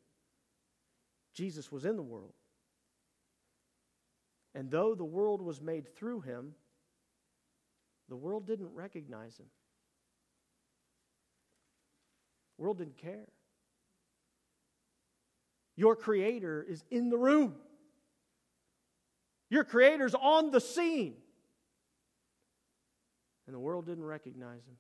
Jesus 1.35 1.71
was 1.71 1.85
in 1.85 1.97
the 1.97 2.03
world. 2.03 2.35
And 4.55 4.71
though 4.71 4.95
the 4.95 5.05
world 5.05 5.41
was 5.41 5.61
made 5.61 5.95
through 5.95 6.23
him, 6.23 6.55
the 8.09 8.17
world 8.17 8.47
didn't 8.47 8.75
recognize 8.75 9.37
him. 9.37 9.47
The 12.57 12.63
world 12.65 12.79
didn't 12.79 12.99
care. 12.99 13.29
Your 15.77 15.97
Creator 15.97 16.67
is 16.69 16.85
in 16.91 17.09
the 17.09 17.17
room. 17.17 17.55
Your 19.49 19.65
Creator's 19.65 20.15
on 20.15 20.51
the 20.51 20.61
scene. 20.61 21.15
And 23.47 23.55
the 23.55 23.59
world 23.59 23.87
didn't 23.87 24.05
recognize 24.05 24.61
Him. 24.67 24.77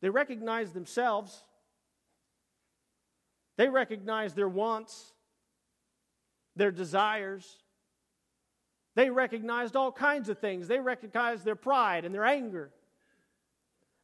They 0.00 0.08
recognized 0.08 0.74
themselves, 0.74 1.44
they 3.56 3.68
recognized 3.68 4.36
their 4.36 4.48
wants, 4.48 5.12
their 6.56 6.70
desires. 6.70 7.58
They 8.94 9.10
recognized 9.10 9.76
all 9.76 9.92
kinds 9.92 10.28
of 10.28 10.38
things. 10.38 10.68
They 10.68 10.80
recognized 10.80 11.44
their 11.44 11.56
pride 11.56 12.04
and 12.04 12.14
their 12.14 12.24
anger. 12.24 12.70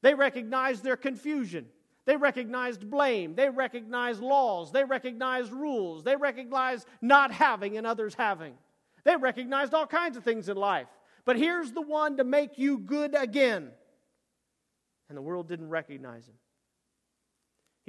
They 0.02 0.14
recognized 0.14 0.82
their 0.82 0.96
confusion. 0.96 1.66
They 2.06 2.16
recognized 2.16 2.88
blame. 2.88 3.34
They 3.34 3.50
recognized 3.50 4.20
laws. 4.20 4.72
They 4.72 4.84
recognized 4.84 5.52
rules. 5.52 6.02
They 6.02 6.16
recognized 6.16 6.86
not 7.00 7.32
having 7.32 7.76
and 7.76 7.86
others 7.86 8.14
having. 8.14 8.54
They 9.04 9.16
recognized 9.16 9.74
all 9.74 9.86
kinds 9.86 10.16
of 10.16 10.24
things 10.24 10.48
in 10.48 10.56
life. 10.56 10.88
But 11.24 11.36
here's 11.36 11.72
the 11.72 11.82
one 11.82 12.16
to 12.16 12.24
make 12.24 12.58
you 12.58 12.78
good 12.78 13.14
again. 13.14 13.70
And 15.08 15.16
the 15.16 15.22
world 15.22 15.48
didn't 15.48 15.68
recognize 15.68 16.26
him. 16.26 16.34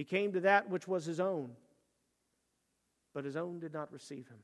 He 0.02 0.06
came 0.06 0.34
to 0.34 0.40
that 0.40 0.68
which 0.68 0.88
was 0.88 1.06
his 1.06 1.20
own, 1.20 1.52
but 3.14 3.24
his 3.24 3.36
own 3.36 3.60
did 3.60 3.72
not 3.72 3.94
receive 3.94 4.28
him. 4.28 4.40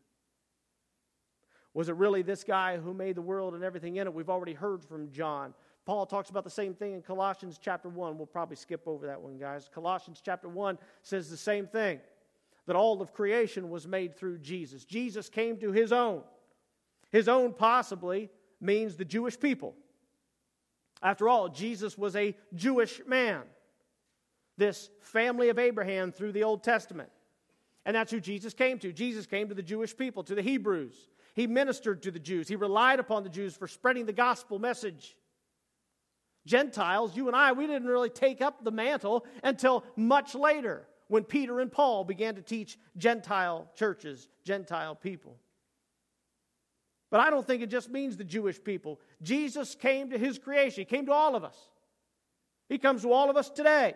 Was 1.73 1.89
it 1.89 1.95
really 1.95 2.21
this 2.21 2.43
guy 2.43 2.77
who 2.77 2.93
made 2.93 3.15
the 3.15 3.23
world 3.23 3.55
and 3.55 3.63
everything 3.63 3.95
in 3.95 4.05
it? 4.05 4.13
We've 4.13 4.29
already 4.29 4.53
heard 4.53 4.83
from 4.83 5.09
John. 5.09 5.55
Paul 5.83 6.05
talks 6.05 6.29
about 6.29 6.43
the 6.43 6.51
same 6.51 6.75
thing 6.75 6.93
in 6.93 7.01
Colossians 7.01 7.59
chapter 7.59 7.89
1. 7.89 8.19
We'll 8.19 8.27
probably 8.27 8.55
skip 8.55 8.83
over 8.85 9.07
that 9.07 9.19
one, 9.19 9.39
guys. 9.39 9.67
Colossians 9.73 10.21
chapter 10.23 10.47
1 10.47 10.77
says 11.01 11.27
the 11.27 11.35
same 11.35 11.65
thing 11.65 12.01
that 12.67 12.75
all 12.75 13.01
of 13.01 13.11
creation 13.11 13.71
was 13.71 13.87
made 13.87 14.15
through 14.15 14.37
Jesus. 14.37 14.85
Jesus 14.85 15.27
came 15.27 15.57
to 15.57 15.71
his 15.71 15.91
own. 15.91 16.21
His 17.09 17.27
own 17.27 17.51
possibly 17.51 18.29
means 18.61 18.95
the 18.95 19.05
Jewish 19.05 19.39
people. 19.39 19.73
After 21.01 21.27
all, 21.27 21.49
Jesus 21.49 21.97
was 21.97 22.15
a 22.15 22.35
Jewish 22.53 23.01
man, 23.07 23.41
this 24.57 24.89
family 25.01 25.49
of 25.49 25.59
Abraham 25.59 26.11
through 26.11 26.31
the 26.31 26.43
Old 26.43 26.63
Testament. 26.63 27.09
And 27.85 27.95
that's 27.95 28.11
who 28.11 28.19
Jesus 28.19 28.53
came 28.53 28.79
to. 28.79 28.91
Jesus 28.91 29.25
came 29.25 29.47
to 29.49 29.55
the 29.55 29.63
Jewish 29.63 29.95
people, 29.95 30.23
to 30.23 30.35
the 30.35 30.41
Hebrews. 30.41 30.95
He 31.35 31.47
ministered 31.47 32.03
to 32.03 32.11
the 32.11 32.19
Jews. 32.19 32.47
He 32.47 32.55
relied 32.55 32.99
upon 32.99 33.23
the 33.23 33.29
Jews 33.29 33.55
for 33.55 33.67
spreading 33.67 34.05
the 34.05 34.13
gospel 34.13 34.59
message. 34.59 35.15
Gentiles, 36.45 37.15
you 37.15 37.27
and 37.27 37.35
I, 37.35 37.51
we 37.51 37.67
didn't 37.67 37.87
really 37.87 38.09
take 38.09 38.41
up 38.41 38.63
the 38.63 38.71
mantle 38.71 39.25
until 39.43 39.83
much 39.95 40.33
later 40.33 40.87
when 41.09 41.23
Peter 41.23 41.59
and 41.59 41.71
Paul 41.71 42.03
began 42.03 42.35
to 42.35 42.41
teach 42.41 42.77
Gentile 42.97 43.69
churches, 43.75 44.27
Gentile 44.43 44.95
people. 44.95 45.37
But 47.09 47.21
I 47.21 47.29
don't 47.29 47.45
think 47.45 47.61
it 47.61 47.69
just 47.69 47.89
means 47.89 48.17
the 48.17 48.23
Jewish 48.23 48.61
people. 48.61 48.99
Jesus 49.21 49.75
came 49.75 50.09
to 50.09 50.17
his 50.17 50.39
creation, 50.39 50.81
he 50.81 50.85
came 50.85 51.05
to 51.05 51.13
all 51.13 51.35
of 51.35 51.43
us. 51.43 51.57
He 52.67 52.77
comes 52.77 53.03
to 53.03 53.13
all 53.13 53.29
of 53.29 53.37
us 53.37 53.49
today. 53.49 53.93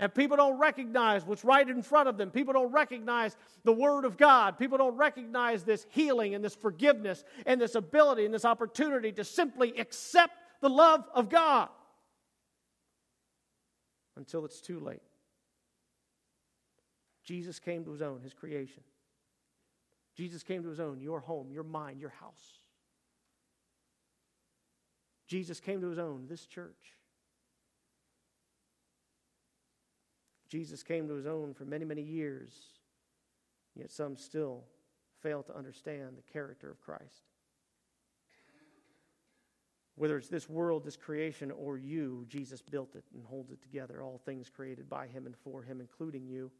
And 0.00 0.14
people 0.14 0.36
don't 0.36 0.58
recognize 0.58 1.24
what's 1.24 1.44
right 1.44 1.68
in 1.68 1.82
front 1.82 2.08
of 2.08 2.16
them. 2.16 2.30
People 2.30 2.54
don't 2.54 2.70
recognize 2.70 3.36
the 3.64 3.72
Word 3.72 4.04
of 4.04 4.16
God. 4.16 4.56
People 4.56 4.78
don't 4.78 4.96
recognize 4.96 5.64
this 5.64 5.86
healing 5.90 6.34
and 6.34 6.44
this 6.44 6.54
forgiveness 6.54 7.24
and 7.46 7.60
this 7.60 7.74
ability 7.74 8.24
and 8.24 8.32
this 8.32 8.44
opportunity 8.44 9.10
to 9.12 9.24
simply 9.24 9.76
accept 9.78 10.34
the 10.60 10.68
love 10.68 11.04
of 11.14 11.28
God 11.28 11.68
until 14.16 14.44
it's 14.44 14.60
too 14.60 14.78
late. 14.78 15.02
Jesus 17.24 17.58
came 17.58 17.84
to 17.84 17.90
his 17.90 18.02
own, 18.02 18.20
his 18.20 18.34
creation. 18.34 18.82
Jesus 20.16 20.42
came 20.42 20.62
to 20.62 20.68
his 20.68 20.80
own, 20.80 21.00
your 21.00 21.20
home, 21.20 21.50
your 21.52 21.62
mind, 21.62 22.00
your 22.00 22.10
house. 22.10 22.60
Jesus 25.26 25.60
came 25.60 25.80
to 25.80 25.88
his 25.88 25.98
own, 25.98 26.26
this 26.28 26.46
church. 26.46 26.97
Jesus 30.48 30.82
came 30.82 31.06
to 31.08 31.14
his 31.14 31.26
own 31.26 31.54
for 31.54 31.64
many, 31.64 31.84
many 31.84 32.02
years, 32.02 32.52
yet 33.74 33.90
some 33.90 34.16
still 34.16 34.64
fail 35.22 35.42
to 35.42 35.56
understand 35.56 36.16
the 36.16 36.32
character 36.32 36.70
of 36.70 36.80
Christ. 36.80 37.24
Whether 39.96 40.16
it's 40.16 40.28
this 40.28 40.48
world, 40.48 40.84
this 40.84 40.96
creation, 40.96 41.50
or 41.50 41.76
you, 41.76 42.24
Jesus 42.28 42.62
built 42.62 42.94
it 42.94 43.04
and 43.14 43.24
holds 43.24 43.50
it 43.50 43.60
together. 43.60 44.00
All 44.00 44.20
things 44.24 44.48
created 44.48 44.88
by 44.88 45.08
Him 45.08 45.26
and 45.26 45.36
for 45.36 45.62
Him, 45.62 45.80
including 45.80 46.24
you. 46.24 46.52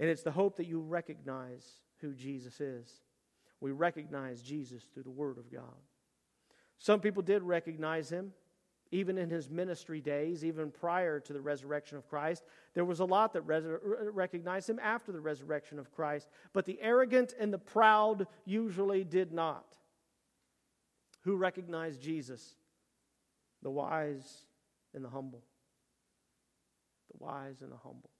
And 0.00 0.10
it's 0.10 0.24
the 0.24 0.32
hope 0.32 0.56
that 0.56 0.66
you 0.66 0.80
recognize 0.80 1.64
who 2.00 2.14
Jesus 2.14 2.60
is. 2.60 3.02
We 3.60 3.70
recognize 3.70 4.42
Jesus 4.42 4.82
through 4.92 5.04
the 5.04 5.10
Word 5.10 5.38
of 5.38 5.52
God. 5.52 5.62
Some 6.78 6.98
people 6.98 7.22
did 7.22 7.44
recognize 7.44 8.10
Him 8.10 8.32
even 8.92 9.16
in 9.16 9.30
his 9.30 9.48
ministry 9.50 10.00
days, 10.00 10.44
even 10.44 10.70
prior 10.70 11.18
to 11.18 11.32
the 11.32 11.40
resurrection 11.40 11.96
of 11.96 12.06
Christ. 12.06 12.44
There 12.74 12.84
was 12.84 13.00
a 13.00 13.04
lot 13.04 13.32
that 13.32 13.42
res- 13.42 13.64
recognized 14.12 14.68
him 14.68 14.78
after 14.80 15.10
the 15.10 15.20
resurrection 15.20 15.78
of 15.78 15.90
Christ, 15.90 16.28
but 16.52 16.66
the 16.66 16.78
arrogant 16.80 17.34
and 17.40 17.52
the 17.52 17.58
proud 17.58 18.26
usually 18.44 19.02
did 19.02 19.32
not. 19.32 19.78
Who 21.22 21.36
recognized 21.36 22.02
Jesus? 22.02 22.56
The 23.62 23.70
wise 23.70 24.44
and 24.94 25.02
the 25.02 25.08
humble. 25.08 25.42
The 27.10 27.24
wise 27.24 27.62
and 27.62 27.72
the 27.72 27.76
humble. 27.76 28.10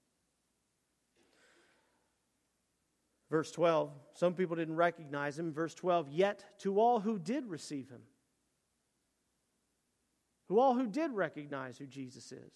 Verse 3.31 3.51
12, 3.51 3.91
some 4.15 4.35
people 4.35 4.57
didn't 4.57 4.77
recognize 4.77 5.39
him. 5.39 5.53
Verse 5.53 5.75
12, 5.75 6.09
yet 6.11 6.45
to 6.61 6.79
all 6.79 7.01
who 7.01 7.19
did 7.19 7.47
receive 7.47 7.89
him, 7.89 8.03
who 10.53 10.59
all 10.59 10.75
who 10.75 10.87
did 10.87 11.11
recognize 11.12 11.79
who 11.79 11.87
Jesus 11.87 12.31
is, 12.31 12.53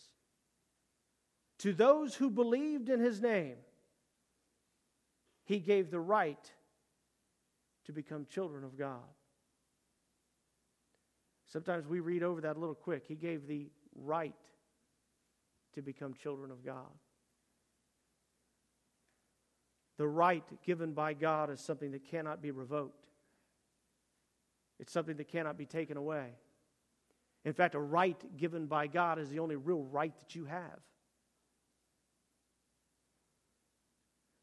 to 1.61 1.73
those 1.73 2.15
who 2.15 2.29
believed 2.29 2.91
in 2.91 3.01
his 3.01 3.23
name, 3.23 3.57
he 5.47 5.61
gave 5.61 5.91
the 5.91 5.99
right 5.99 6.53
to 7.87 7.93
become 7.93 8.27
children 8.27 8.65
of 8.65 8.77
God. 8.77 9.01
Sometimes 11.47 11.87
we 11.87 12.01
read 12.01 12.23
over 12.23 12.43
that 12.43 12.59
a 12.59 12.61
little 12.61 12.75
quick. 12.75 13.05
He 13.09 13.15
gave 13.15 13.47
the 13.47 13.71
right 13.95 14.35
to 15.73 15.81
become 15.81 16.13
children 16.13 16.51
of 16.51 16.63
God. 16.63 16.93
The 19.97 20.07
right 20.07 20.45
given 20.67 20.93
by 20.93 21.15
God 21.15 21.49
is 21.49 21.61
something 21.61 21.93
that 21.93 22.05
cannot 22.05 22.43
be 22.43 22.51
revoked, 22.51 23.07
it's 24.79 24.93
something 24.93 25.17
that 25.17 25.29
cannot 25.29 25.57
be 25.57 25.65
taken 25.65 25.97
away. 25.97 26.35
In 27.47 27.53
fact, 27.53 27.77
a 27.77 27.81
right 27.81 28.21
given 28.37 28.67
by 28.67 28.89
God 28.89 29.21
is 29.21 29.31
the 29.31 29.39
only 29.39 29.55
real 29.55 29.85
right 29.85 30.13
that 30.19 30.35
you 30.35 30.47
have. 30.47 30.81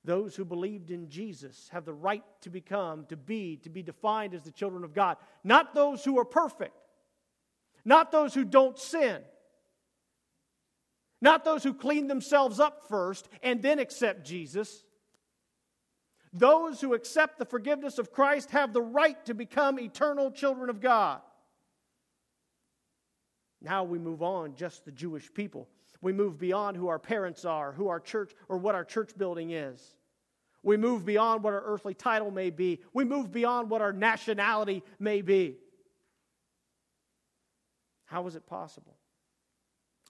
Those 0.05 0.37
who 0.37 0.45
believed 0.45 0.89
in 0.89 1.09
Jesus 1.09 1.67
have 1.73 1.83
the 1.83 1.93
right 1.93 2.23
to 2.41 2.49
become, 2.49 3.05
to 3.07 3.17
be, 3.17 3.57
to 3.57 3.69
be 3.69 3.83
defined 3.83 4.33
as 4.33 4.43
the 4.43 4.51
children 4.51 4.85
of 4.85 4.93
God. 4.93 5.17
Not 5.43 5.75
those 5.75 6.05
who 6.05 6.17
are 6.17 6.25
perfect, 6.25 6.77
not 7.83 8.09
those 8.09 8.33
who 8.33 8.45
don't 8.45 8.79
sin, 8.79 9.21
not 11.21 11.43
those 11.43 11.61
who 11.61 11.73
clean 11.73 12.07
themselves 12.07 12.57
up 12.57 12.87
first 12.87 13.27
and 13.41 13.61
then 13.61 13.79
accept 13.79 14.25
Jesus. 14.25 14.85
Those 16.31 16.79
who 16.79 16.93
accept 16.93 17.37
the 17.37 17.45
forgiveness 17.45 17.97
of 17.97 18.13
Christ 18.13 18.51
have 18.51 18.71
the 18.71 18.81
right 18.81 19.23
to 19.25 19.33
become 19.33 19.77
eternal 19.77 20.31
children 20.31 20.69
of 20.69 20.79
God. 20.79 21.19
Now 23.63 23.83
we 23.83 23.97
move 23.97 24.21
on, 24.21 24.55
just 24.55 24.85
the 24.85 24.91
Jewish 24.91 25.33
people. 25.33 25.69
We 26.01 26.11
move 26.11 26.37
beyond 26.37 26.75
who 26.75 26.89
our 26.89 26.99
parents 26.99 27.45
are, 27.45 27.71
who 27.71 27.87
our 27.87 27.99
church, 27.99 28.33
or 28.49 28.57
what 28.57 28.75
our 28.75 28.83
church 28.83 29.17
building 29.17 29.51
is. 29.51 29.95
We 30.61 30.75
move 30.77 31.05
beyond 31.05 31.43
what 31.43 31.53
our 31.53 31.63
earthly 31.65 31.93
title 31.93 32.29
may 32.29 32.49
be. 32.49 32.81
We 32.93 33.05
move 33.05 33.31
beyond 33.31 33.69
what 33.69 33.81
our 33.81 33.93
nationality 33.93 34.83
may 34.99 35.21
be. 35.21 35.57
How 38.05 38.27
is 38.27 38.35
it 38.35 38.45
possible? 38.45 38.97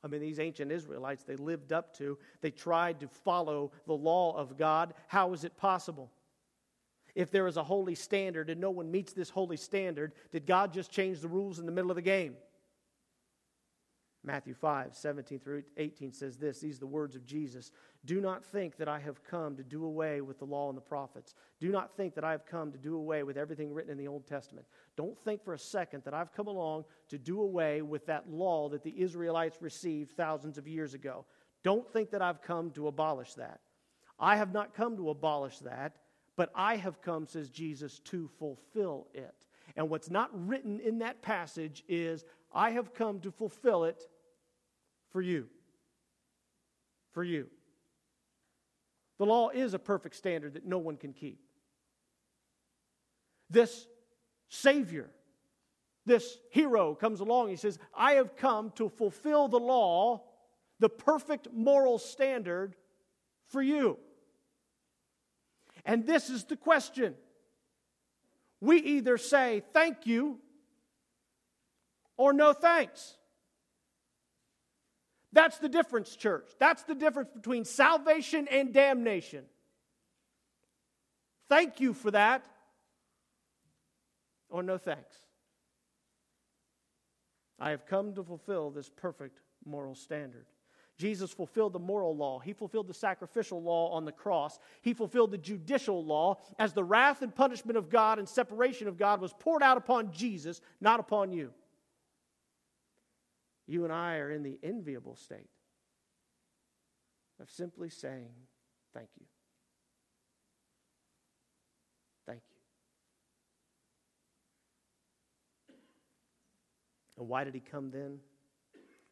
I 0.04 0.08
mean, 0.08 0.20
these 0.20 0.40
ancient 0.40 0.72
Israelites, 0.72 1.24
they 1.24 1.38
lived 1.38 1.72
up 1.72 1.96
to, 1.98 2.18
they 2.42 2.52
tried 2.52 3.00
to 3.00 3.08
follow 3.08 3.72
the 3.88 3.94
law 3.94 4.36
of 4.36 4.58
God. 4.58 4.94
How 5.08 5.32
is 5.34 5.44
it 5.44 5.56
possible? 5.56 6.12
If 7.16 7.32
there 7.32 7.48
is 7.48 7.58
a 7.58 7.64
holy 7.64 7.96
standard 7.96 8.50
and 8.50 8.60
no 8.60 8.72
one 8.72 8.92
meets 8.92 9.14
this 9.14 9.30
holy 9.30 9.58
standard, 9.58 10.14
did 10.32 10.46
God 10.46 10.74
just 10.74 10.92
change 10.92 11.22
the 11.22 11.28
rules 11.28 11.60
in 11.60 11.66
the 11.66 11.72
middle 11.72 11.92
of 11.92 11.96
the 11.96 12.02
game? 12.02 12.36
Matthew 14.26 14.54
5, 14.54 14.96
17 14.96 15.40
through 15.40 15.64
18 15.76 16.14
says 16.14 16.38
this 16.38 16.60
These 16.60 16.78
are 16.78 16.82
the 16.82 16.88
words 16.88 17.16
of 17.16 17.26
Jesus. 17.26 17.72
Do 18.06 18.22
not 18.22 18.44
think 18.44 18.78
that 18.78 18.88
I 18.88 19.00
have 19.00 19.24
come 19.24 19.58
to 19.58 19.64
do 19.64 19.84
away 19.84 20.22
with 20.22 20.40
the 20.40 20.46
law 20.46 20.70
and 20.70 20.78
the 20.78 20.82
prophets. 20.82 21.36
Do 21.60 21.72
not 21.72 21.96
think 21.96 22.16
that 22.16 22.24
I 22.24 22.32
have 22.32 22.46
come 22.46 22.72
to 22.72 22.78
do 22.78 22.96
away 22.96 23.24
with 23.24 23.38
everything 23.38 23.74
written 23.74 23.92
in 23.92 23.98
the 23.98 24.08
Old 24.08 24.26
Testament. 24.26 24.66
Don't 24.96 25.18
think 25.24 25.44
for 25.44 25.54
a 25.54 25.60
second 25.60 26.04
that 26.06 26.14
I've 26.14 26.34
come 26.34 26.48
along 26.48 26.86
to 27.10 27.18
do 27.18 27.42
away 27.42 27.82
with 27.82 28.06
that 28.06 28.30
law 28.30 28.70
that 28.70 28.84
the 28.84 28.98
Israelites 28.98 29.62
received 29.62 30.12
thousands 30.12 30.58
of 30.58 30.68
years 30.68 30.94
ago. 30.94 31.26
Don't 31.64 31.88
think 31.92 32.10
that 32.12 32.22
I've 32.22 32.42
come 32.42 32.72
to 32.72 32.88
abolish 32.88 33.34
that. 33.34 33.60
I 34.20 34.38
have 34.38 34.54
not 34.54 34.74
come 34.74 34.96
to 34.98 35.10
abolish 35.10 35.60
that, 35.60 35.98
but 36.38 36.50
I 36.56 36.78
have 36.78 37.02
come, 37.02 37.28
says 37.28 37.50
Jesus, 37.50 38.00
to 38.00 38.30
fulfill 38.40 39.08
it. 39.14 39.46
And 39.76 39.90
what's 39.90 40.10
not 40.10 40.30
written 40.34 40.80
in 40.80 41.00
that 41.00 41.22
passage 41.22 41.84
is, 41.88 42.26
I 42.54 42.72
have 42.72 42.94
come 42.94 43.20
to 43.22 43.32
fulfill 43.32 43.86
it 43.86 44.08
for 45.14 45.22
you. 45.22 45.48
For 47.12 47.24
you. 47.24 47.48
The 49.20 49.26
law 49.26 49.50
is 49.50 49.74
a 49.74 49.80
perfect 49.80 50.16
standard 50.16 50.56
that 50.56 50.66
no 50.66 50.80
one 50.80 50.98
can 50.98 51.14
keep. 51.14 51.40
This 53.50 53.88
Savior, 54.50 55.10
this 56.06 56.38
hero 56.50 56.96
comes 56.96 57.20
along. 57.20 57.50
He 57.50 57.56
says, 57.56 57.78
I 57.96 58.14
have 58.14 58.36
come 58.36 58.72
to 58.72 58.90
fulfill 58.90 59.48
the 59.48 59.60
law, 59.60 60.24
the 60.80 60.90
perfect 60.90 61.48
moral 61.54 62.00
standard 62.00 62.76
for 63.48 63.62
you. 63.62 63.98
And 65.86 66.06
this 66.06 66.30
is 66.30 66.46
the 66.46 66.56
question. 66.56 67.14
We 68.60 68.78
either 68.78 69.18
say 69.18 69.62
thank 69.74 70.08
you 70.08 70.40
or 72.18 72.34
no 72.34 72.54
thanks. 72.54 73.18
That's 75.34 75.58
the 75.58 75.68
difference, 75.68 76.16
church. 76.16 76.48
That's 76.60 76.84
the 76.84 76.94
difference 76.94 77.32
between 77.32 77.66
salvation 77.66 78.48
and 78.50 78.72
damnation. 78.72 79.46
Thank 81.50 81.82
you 81.82 81.94
for 81.94 82.12
that, 82.12 82.46
or 84.50 84.64
no 84.64 84.78
thanks. 84.78 85.18
I 87.60 87.72
have 87.72 87.86
come 87.86 88.14
to 88.14 88.24
fulfill 88.24 88.70
this 88.70 88.90
perfect 88.90 89.40
moral 89.66 89.96
standard. 89.96 90.46
Jesus 90.98 91.32
fulfilled 91.32 91.74
the 91.74 91.80
moral 91.80 92.16
law. 92.16 92.40
He 92.40 92.54
fulfilled 92.54 92.88
the 92.88 92.94
sacrificial 92.94 93.62
law 93.62 93.92
on 93.92 94.06
the 94.06 94.12
cross. 94.12 94.60
He 94.84 94.94
fulfilled 94.94 95.32
the 95.32 95.40
judicial 95.40 96.06
law 96.06 96.40
as 96.60 96.74
the 96.74 96.84
wrath 96.84 97.24
and 97.24 97.34
punishment 97.34 97.78
of 97.78 97.90
God 97.90 98.20
and 98.20 98.30
separation 98.30 98.88
of 98.88 98.98
God 98.98 99.20
was 99.20 99.34
poured 99.40 99.64
out 99.64 99.78
upon 99.78 100.12
Jesus, 100.12 100.62
not 100.80 101.00
upon 101.00 101.32
you 101.32 101.52
you 103.68 103.84
and 103.84 103.94
I 103.94 104.18
are 104.18 104.32
in 104.32 104.44
the 104.44 104.60
enviable 104.64 105.16
state 105.16 105.50
of 107.40 107.50
simply 107.50 107.90
saying, 107.90 108.32
Thank 108.94 109.10
you. 109.20 109.26
Thank 112.28 112.42
you. 115.68 115.76
And 117.18 117.28
why 117.28 117.44
did 117.44 117.56
he 117.56 117.60
come 117.60 117.90
then? 117.90 118.20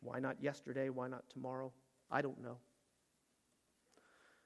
Why 0.02 0.20
not 0.20 0.38
yesterday? 0.42 0.90
Why 0.90 1.08
not 1.08 1.24
tomorrow? 1.30 1.72
I 2.12 2.22
don't 2.22 2.42
know. 2.44 2.58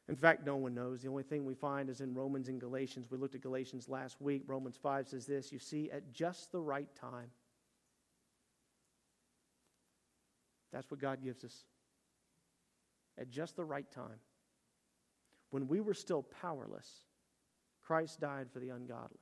In 0.08 0.16
fact, 0.16 0.46
no 0.46 0.56
one 0.56 0.76
knows. 0.76 1.02
The 1.02 1.10
only 1.10 1.24
thing 1.24 1.46
we 1.46 1.56
find 1.56 1.90
is 1.90 2.00
in 2.00 2.14
Romans 2.14 2.48
and 2.48 2.62
Galatians. 2.62 3.08
We 3.10 3.18
looked 3.18 3.36
at 3.36 3.42
Galatians 3.42 3.90
last 3.90 4.22
week. 4.22 4.44
Romans 4.46 4.78
5 4.82 5.08
says 5.08 5.26
this 5.26 5.52
You 5.52 5.60
see, 5.60 5.90
at 5.92 6.14
just 6.14 6.52
the 6.52 6.62
right 6.62 6.88
time, 6.96 7.32
That's 10.76 10.92
what 10.92 11.00
God 11.00 11.24
gives 11.24 11.46
us. 11.46 11.64
At 13.18 13.30
just 13.30 13.56
the 13.56 13.64
right 13.64 13.90
time, 13.90 14.20
when 15.50 15.70
we 15.70 15.80
were 15.80 15.94
still 15.94 16.24
powerless, 16.42 16.90
Christ 17.82 18.20
died 18.20 18.48
for 18.52 18.60
the 18.60 18.72
ungodly. 18.72 19.22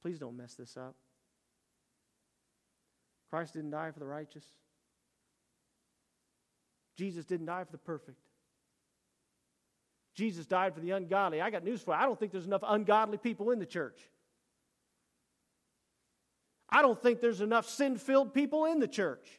Please 0.00 0.18
don't 0.18 0.34
mess 0.34 0.54
this 0.54 0.78
up. 0.78 0.94
Christ 3.28 3.52
didn't 3.52 3.72
die 3.72 3.90
for 3.90 3.98
the 4.00 4.06
righteous. 4.06 4.46
Jesus 6.96 7.26
didn't 7.26 7.44
die 7.44 7.64
for 7.64 7.72
the 7.72 7.76
perfect. 7.76 8.16
Jesus 10.14 10.46
died 10.46 10.72
for 10.72 10.80
the 10.80 10.92
ungodly. 10.92 11.42
I 11.42 11.50
got 11.50 11.64
news 11.64 11.82
for 11.82 11.92
you. 11.94 12.00
I 12.00 12.06
don't 12.06 12.18
think 12.18 12.32
there's 12.32 12.46
enough 12.46 12.64
ungodly 12.66 13.18
people 13.18 13.50
in 13.50 13.58
the 13.58 13.66
church. 13.66 14.08
I 16.70 16.80
don't 16.80 17.00
think 17.02 17.20
there's 17.20 17.42
enough 17.42 17.68
sin 17.68 17.98
filled 17.98 18.32
people 18.32 18.64
in 18.64 18.80
the 18.80 18.88
church. 18.88 19.38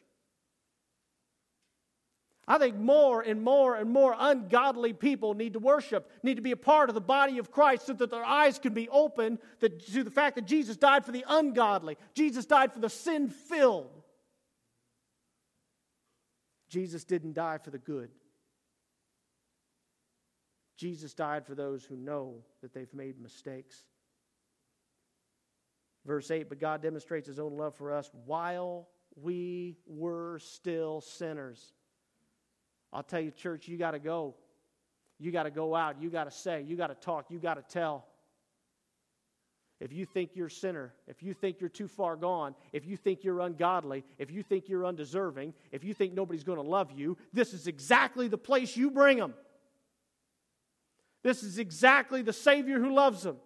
I 2.50 2.56
think 2.56 2.76
more 2.76 3.20
and 3.20 3.42
more 3.42 3.76
and 3.76 3.90
more 3.90 4.16
ungodly 4.18 4.94
people 4.94 5.34
need 5.34 5.52
to 5.52 5.58
worship, 5.58 6.10
need 6.22 6.36
to 6.36 6.42
be 6.42 6.52
a 6.52 6.56
part 6.56 6.88
of 6.88 6.94
the 6.94 7.00
body 7.00 7.36
of 7.36 7.52
Christ 7.52 7.86
so 7.86 7.92
that 7.92 8.10
their 8.10 8.24
eyes 8.24 8.58
can 8.58 8.72
be 8.72 8.88
open 8.88 9.38
to 9.60 10.02
the 10.02 10.10
fact 10.10 10.36
that 10.36 10.46
Jesus 10.46 10.78
died 10.78 11.04
for 11.04 11.12
the 11.12 11.26
ungodly. 11.28 11.98
Jesus 12.14 12.46
died 12.46 12.72
for 12.72 12.80
the 12.80 12.88
sin 12.88 13.28
filled. 13.28 13.90
Jesus 16.70 17.04
didn't 17.04 17.34
die 17.34 17.58
for 17.58 17.70
the 17.70 17.78
good. 17.78 18.08
Jesus 20.78 21.12
died 21.12 21.44
for 21.44 21.54
those 21.54 21.84
who 21.84 21.96
know 21.96 22.36
that 22.62 22.72
they've 22.72 22.92
made 22.94 23.20
mistakes. 23.20 23.84
Verse 26.06 26.30
8, 26.30 26.48
but 26.48 26.60
God 26.60 26.80
demonstrates 26.80 27.26
his 27.26 27.38
own 27.38 27.58
love 27.58 27.74
for 27.74 27.92
us 27.92 28.10
while 28.24 28.88
we 29.20 29.76
were 29.86 30.38
still 30.38 31.02
sinners. 31.02 31.74
I'll 32.92 33.02
tell 33.02 33.20
you, 33.20 33.30
church, 33.30 33.68
you 33.68 33.76
got 33.76 33.92
to 33.92 33.98
go. 33.98 34.34
You 35.18 35.30
got 35.32 35.44
to 35.44 35.50
go 35.50 35.74
out. 35.74 36.00
You 36.00 36.10
got 36.10 36.24
to 36.24 36.30
say. 36.30 36.62
You 36.62 36.76
got 36.76 36.88
to 36.88 36.94
talk. 36.94 37.26
You 37.30 37.38
got 37.38 37.54
to 37.54 37.62
tell. 37.62 38.06
If 39.80 39.92
you 39.92 40.06
think 40.06 40.30
you're 40.34 40.48
a 40.48 40.50
sinner, 40.50 40.92
if 41.06 41.22
you 41.22 41.32
think 41.32 41.60
you're 41.60 41.68
too 41.68 41.86
far 41.86 42.16
gone, 42.16 42.56
if 42.72 42.84
you 42.84 42.96
think 42.96 43.22
you're 43.22 43.40
ungodly, 43.40 44.04
if 44.18 44.30
you 44.30 44.42
think 44.42 44.68
you're 44.68 44.84
undeserving, 44.84 45.54
if 45.70 45.84
you 45.84 45.94
think 45.94 46.14
nobody's 46.14 46.42
going 46.42 46.58
to 46.58 46.68
love 46.68 46.90
you, 46.90 47.16
this 47.32 47.54
is 47.54 47.68
exactly 47.68 48.26
the 48.26 48.38
place 48.38 48.76
you 48.76 48.90
bring 48.90 49.18
them. 49.18 49.34
This 51.22 51.44
is 51.44 51.58
exactly 51.58 52.22
the 52.22 52.32
Savior 52.32 52.80
who 52.80 52.92
loves 52.92 53.22
them. 53.22 53.36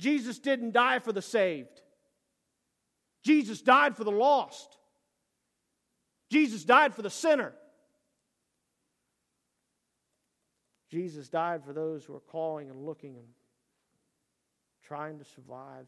Jesus 0.00 0.38
didn't 0.40 0.72
die 0.72 0.98
for 0.98 1.12
the 1.12 1.22
saved, 1.22 1.82
Jesus 3.22 3.60
died 3.62 3.96
for 3.96 4.04
the 4.04 4.10
lost. 4.10 4.76
Jesus 6.30 6.62
died 6.62 6.94
for 6.94 7.00
the 7.00 7.08
sinner. 7.08 7.54
Jesus 10.88 11.28
died 11.28 11.64
for 11.64 11.72
those 11.72 12.04
who 12.04 12.14
are 12.14 12.20
calling 12.20 12.70
and 12.70 12.84
looking 12.84 13.16
and 13.16 13.26
trying 14.82 15.18
to 15.18 15.24
survive. 15.24 15.86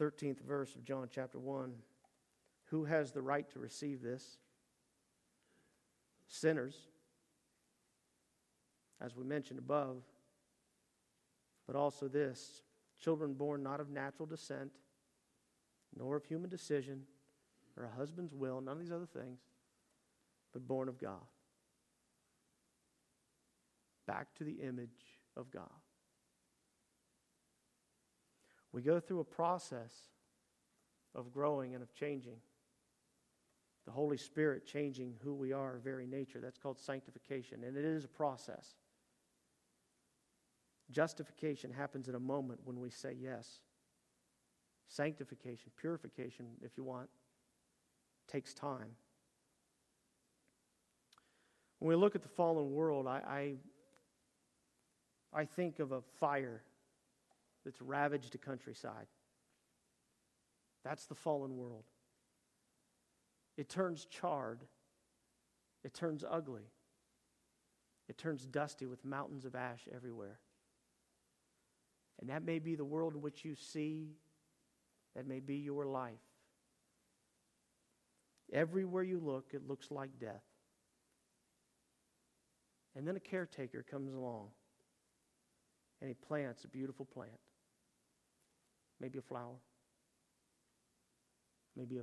13th 0.00 0.40
verse 0.40 0.74
of 0.74 0.84
John 0.84 1.08
chapter 1.12 1.38
1. 1.38 1.72
Who 2.66 2.84
has 2.84 3.12
the 3.12 3.22
right 3.22 3.48
to 3.50 3.58
receive 3.58 4.02
this? 4.02 4.38
Sinners, 6.26 6.76
as 9.00 9.16
we 9.16 9.24
mentioned 9.24 9.58
above, 9.58 10.02
but 11.66 11.74
also 11.74 12.06
this 12.08 12.62
children 13.00 13.34
born 13.34 13.62
not 13.62 13.80
of 13.80 13.90
natural 13.90 14.26
descent, 14.26 14.70
nor 15.96 16.16
of 16.16 16.24
human 16.24 16.48
decision, 16.48 17.02
or 17.76 17.84
a 17.84 17.98
husband's 17.98 18.34
will, 18.34 18.60
none 18.60 18.74
of 18.74 18.80
these 18.80 18.92
other 18.92 19.06
things, 19.06 19.40
but 20.52 20.66
born 20.66 20.88
of 20.88 20.98
God 20.98 21.24
back 24.10 24.34
to 24.34 24.42
the 24.42 24.54
image 24.54 25.20
of 25.36 25.52
God. 25.52 25.70
We 28.72 28.82
go 28.82 28.98
through 28.98 29.20
a 29.20 29.24
process 29.24 29.92
of 31.14 31.32
growing 31.32 31.74
and 31.74 31.82
of 31.82 31.94
changing. 31.94 32.38
The 33.86 33.92
Holy 33.92 34.16
Spirit 34.16 34.66
changing 34.66 35.14
who 35.22 35.32
we 35.34 35.52
are, 35.52 35.74
our 35.74 35.78
very 35.78 36.06
nature. 36.06 36.40
That's 36.42 36.58
called 36.58 36.80
sanctification, 36.80 37.62
and 37.62 37.76
it 37.76 37.84
is 37.84 38.04
a 38.04 38.08
process. 38.08 38.74
Justification 40.90 41.72
happens 41.72 42.08
in 42.08 42.16
a 42.16 42.20
moment 42.20 42.60
when 42.64 42.80
we 42.80 42.90
say 42.90 43.14
yes. 43.16 43.60
Sanctification, 44.88 45.70
purification, 45.80 46.46
if 46.62 46.76
you 46.76 46.82
want, 46.82 47.08
takes 48.26 48.54
time. 48.54 48.90
When 51.80 51.88
we 51.88 51.96
look 51.96 52.14
at 52.14 52.22
the 52.22 52.28
fallen 52.28 52.72
world, 52.72 53.06
I, 53.06 53.20
I 53.26 53.54
I 55.32 55.44
think 55.44 55.78
of 55.78 55.92
a 55.92 56.00
fire 56.18 56.62
that's 57.64 57.80
ravaged 57.80 58.34
a 58.34 58.38
countryside. 58.38 59.06
That's 60.84 61.06
the 61.06 61.14
fallen 61.14 61.56
world. 61.56 61.84
It 63.56 63.68
turns 63.68 64.06
charred, 64.06 64.64
it 65.84 65.92
turns 65.94 66.24
ugly, 66.28 66.70
it 68.08 68.16
turns 68.16 68.46
dusty 68.46 68.86
with 68.86 69.04
mountains 69.04 69.44
of 69.44 69.54
ash 69.54 69.86
everywhere. 69.94 70.38
And 72.20 72.28
that 72.30 72.44
may 72.44 72.58
be 72.58 72.74
the 72.74 72.84
world 72.84 73.14
in 73.14 73.22
which 73.22 73.44
you 73.44 73.54
see, 73.54 74.16
that 75.14 75.26
may 75.26 75.40
be 75.40 75.56
your 75.56 75.86
life. 75.86 76.12
Everywhere 78.52 79.02
you 79.02 79.20
look, 79.20 79.50
it 79.52 79.66
looks 79.66 79.90
like 79.90 80.18
death. 80.18 80.42
And 83.00 83.08
then 83.08 83.16
a 83.16 83.20
caretaker 83.20 83.82
comes 83.90 84.12
along 84.12 84.48
and 86.02 86.08
he 86.08 86.14
plants 86.14 86.64
a 86.64 86.68
beautiful 86.68 87.06
plant. 87.06 87.40
Maybe 89.00 89.18
a 89.18 89.22
flower, 89.22 89.56
maybe 91.74 91.96
a 91.96 92.02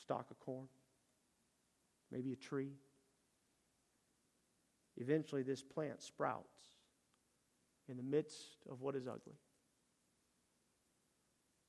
stalk 0.00 0.30
of 0.30 0.40
corn, 0.40 0.66
maybe 2.10 2.32
a 2.32 2.36
tree. 2.36 2.72
Eventually, 4.96 5.42
this 5.42 5.62
plant 5.62 6.00
sprouts 6.00 6.56
in 7.86 7.98
the 7.98 8.02
midst 8.02 8.64
of 8.70 8.80
what 8.80 8.96
is 8.96 9.06
ugly. 9.06 9.36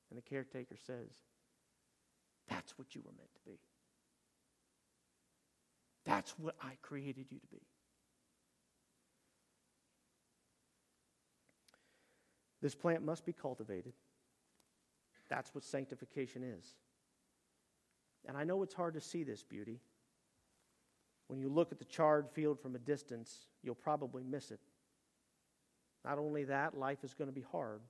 And 0.08 0.16
the 0.16 0.22
caretaker 0.22 0.76
says, 0.86 1.10
That's 2.48 2.78
what 2.78 2.94
you 2.94 3.02
were 3.04 3.12
meant 3.18 3.34
to 3.34 3.50
be. 3.50 3.58
That's 6.06 6.30
what 6.38 6.54
I 6.62 6.78
created 6.80 7.26
you 7.28 7.38
to 7.38 7.46
be. 7.48 7.60
This 12.62 12.74
plant 12.76 13.04
must 13.04 13.26
be 13.26 13.32
cultivated. 13.32 13.92
That's 15.28 15.54
what 15.54 15.64
sanctification 15.64 16.44
is. 16.44 16.64
And 18.26 18.36
I 18.36 18.44
know 18.44 18.62
it's 18.62 18.72
hard 18.72 18.94
to 18.94 19.00
see 19.00 19.24
this 19.24 19.42
beauty. 19.42 19.80
When 21.26 21.40
you 21.40 21.48
look 21.48 21.72
at 21.72 21.80
the 21.80 21.84
charred 21.84 22.30
field 22.30 22.60
from 22.60 22.76
a 22.76 22.78
distance, 22.78 23.46
you'll 23.62 23.74
probably 23.74 24.22
miss 24.22 24.52
it. 24.52 24.60
Not 26.04 26.18
only 26.18 26.44
that, 26.44 26.78
life 26.78 27.02
is 27.02 27.14
going 27.14 27.28
to 27.28 27.34
be 27.34 27.44
hard. 27.50 27.80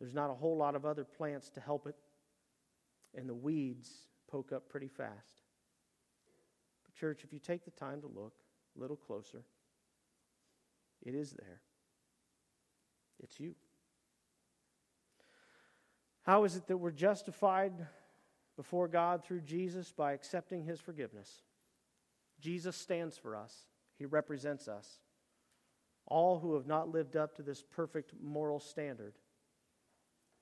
There's 0.00 0.14
not 0.14 0.30
a 0.30 0.34
whole 0.34 0.56
lot 0.56 0.74
of 0.74 0.86
other 0.86 1.04
plants 1.04 1.50
to 1.50 1.60
help 1.60 1.86
it, 1.86 1.96
and 3.14 3.28
the 3.28 3.34
weeds 3.34 3.90
poke 4.30 4.52
up 4.52 4.68
pretty 4.68 4.88
fast. 4.88 5.42
But, 6.84 6.94
church, 6.94 7.22
if 7.24 7.32
you 7.32 7.38
take 7.38 7.64
the 7.64 7.70
time 7.70 8.00
to 8.00 8.06
look 8.06 8.34
a 8.76 8.80
little 8.80 8.96
closer, 8.96 9.42
it 11.02 11.14
is 11.14 11.32
there. 11.32 11.60
It's 13.22 13.38
you. 13.40 13.54
How 16.22 16.44
is 16.44 16.56
it 16.56 16.66
that 16.68 16.78
we're 16.78 16.90
justified 16.90 17.72
before 18.56 18.88
God 18.88 19.24
through 19.24 19.42
Jesus? 19.42 19.92
By 19.92 20.12
accepting 20.12 20.64
his 20.64 20.80
forgiveness. 20.80 21.42
Jesus 22.40 22.76
stands 22.76 23.16
for 23.16 23.36
us, 23.36 23.66
he 23.98 24.04
represents 24.04 24.68
us. 24.68 25.00
All 26.06 26.38
who 26.38 26.54
have 26.54 26.66
not 26.66 26.90
lived 26.90 27.16
up 27.16 27.36
to 27.36 27.42
this 27.42 27.62
perfect 27.62 28.12
moral 28.22 28.60
standard. 28.60 29.14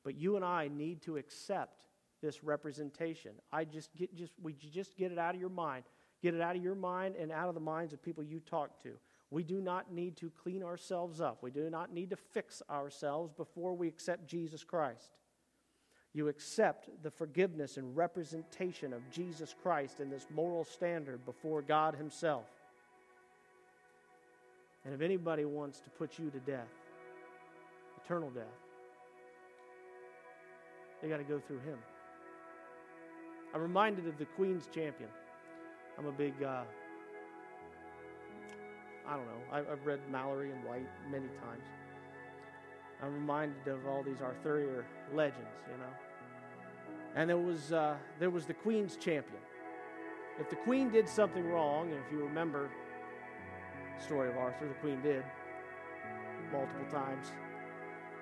But 0.05 0.17
you 0.17 0.35
and 0.35 0.45
I 0.45 0.69
need 0.69 1.03
to 1.03 1.17
accept 1.17 1.85
this 2.21 2.43
representation. 2.43 3.33
I 3.53 3.65
just 3.65 3.95
get 3.95 4.15
just 4.15 4.33
we 4.43 4.55
just 4.55 4.97
get 4.97 5.13
it 5.13 5.19
out 5.19 5.35
of 5.35 5.41
your 5.41 5.51
mind. 5.51 5.85
Get 6.23 6.35
it 6.35 6.41
out 6.41 6.57
of 6.57 6.63
your 6.63 6.75
mind 6.75 7.17
and 7.17 7.31
out 7.33 7.49
of 7.49 7.55
the 7.55 7.61
minds 7.61 7.93
of 7.93 8.03
people 8.03 8.25
you 8.25 8.41
talk 8.41 8.81
to. 8.83 8.93
We 9.33 9.43
do 9.43 9.63
not 9.63 9.91
need 9.91 10.19
to 10.19 10.31
clean 10.43 10.63
ourselves 10.63 11.19
up. 11.23 11.39
We 11.43 11.51
do 11.51 11.71
not 11.71 11.91
need 11.91 12.11
to 12.11 12.17
fix 12.17 12.61
ourselves 12.69 13.33
before 13.33 13.73
we 13.73 13.89
accept 13.89 14.27
Jesus 14.27 14.63
Christ. 14.63 15.17
You 16.13 16.29
accept 16.29 16.91
the 17.03 17.11
forgiveness 17.11 17.79
and 17.79 17.97
representation 17.97 18.93
of 18.93 19.01
Jesus 19.11 19.55
Christ 19.63 20.01
in 20.01 20.11
this 20.11 20.27
moral 20.35 20.65
standard 20.65 21.25
before 21.25 21.63
God 21.63 21.95
Himself. 21.95 22.45
And 24.85 24.93
if 24.93 25.01
anybody 25.01 25.47
wants 25.47 25.81
to 25.81 25.89
put 25.89 26.19
you 26.19 26.29
to 26.29 26.39
death, 26.41 26.69
eternal 28.05 28.29
death, 28.29 28.45
they 31.01 31.09
got 31.09 31.17
to 31.17 31.25
go 31.25 31.41
through 31.41 31.61
Him. 31.61 31.79
I'm 33.55 33.63
reminded 33.63 34.07
of 34.07 34.19
the 34.19 34.27
Queen's 34.27 34.67
champion. 34.67 35.09
I'm 35.99 36.07
a 36.07 36.13
big 36.13 36.35
uh, 36.43 36.65
I 39.07 39.17
don't 39.17 39.27
know. 39.27 39.43
I've 39.73 39.85
read 39.85 40.01
Malory 40.11 40.53
and 40.53 40.65
White 40.65 40.89
many 41.11 41.27
times. 41.27 41.65
I'm 43.03 43.15
reminded 43.15 43.67
of 43.67 43.87
all 43.87 44.03
these 44.03 44.21
Arthurian 44.21 44.85
legends, 45.13 45.59
you 45.71 45.79
know. 45.79 45.93
And 47.17 47.29
there 47.29 47.37
was 47.37 47.73
uh, 47.73 47.97
there 48.19 48.31
was 48.31 48.47
the 48.47 48.55
Queen's 48.55 48.97
champion. 48.97 49.43
If 50.41 50.49
the 50.49 50.57
Queen 50.57 50.91
did 50.91 51.09
something 51.09 51.45
wrong, 51.51 51.91
and 51.91 51.99
if 51.99 52.13
you 52.13 52.25
remember 52.25 52.71
the 53.99 54.05
story 54.05 54.31
of 54.31 54.37
Arthur, 54.37 54.69
the 54.69 54.75
Queen 54.75 55.03
did 55.03 55.25
multiple 56.53 56.87
times. 56.91 57.33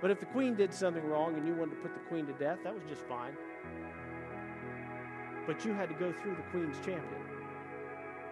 But 0.01 0.11
if 0.11 0.19
the 0.19 0.27
Queen 0.27 0.55
did 0.55 0.73
something 0.73 1.05
wrong 1.07 1.37
and 1.37 1.47
you 1.47 1.55
wanted 1.55 1.77
to 1.77 1.81
put 1.83 1.93
the 1.93 2.01
Queen 2.09 2.27
to 2.27 2.33
death, 2.33 2.59
that 2.65 2.75
was 2.75 2.83
just 2.89 3.03
fine. 3.03 3.37
But 5.47 5.65
you 5.65 5.75
had 5.75 5.89
to 5.89 5.95
go 5.95 6.13
through 6.23 6.37
the 6.37 6.43
Queen's 6.51 6.77
champion. 6.79 7.40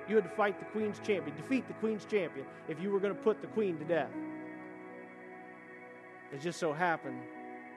You 0.08 0.14
had 0.16 0.24
to 0.24 0.30
fight 0.30 0.58
the 0.58 0.64
queen's 0.66 0.98
champion, 1.00 1.36
defeat 1.36 1.68
the 1.68 1.74
queen's 1.74 2.04
champion, 2.06 2.46
if 2.68 2.80
you 2.80 2.90
were 2.90 3.00
going 3.00 3.14
to 3.14 3.20
put 3.20 3.40
the 3.42 3.48
queen 3.48 3.78
to 3.78 3.84
death. 3.84 4.10
It 6.32 6.40
just 6.40 6.58
so 6.58 6.72
happened 6.72 7.20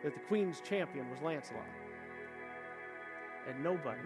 that 0.03 0.13
the 0.13 0.19
queen's 0.21 0.61
champion 0.61 1.09
was 1.09 1.21
Lancelot. 1.21 1.65
And 3.49 3.63
nobody 3.63 3.99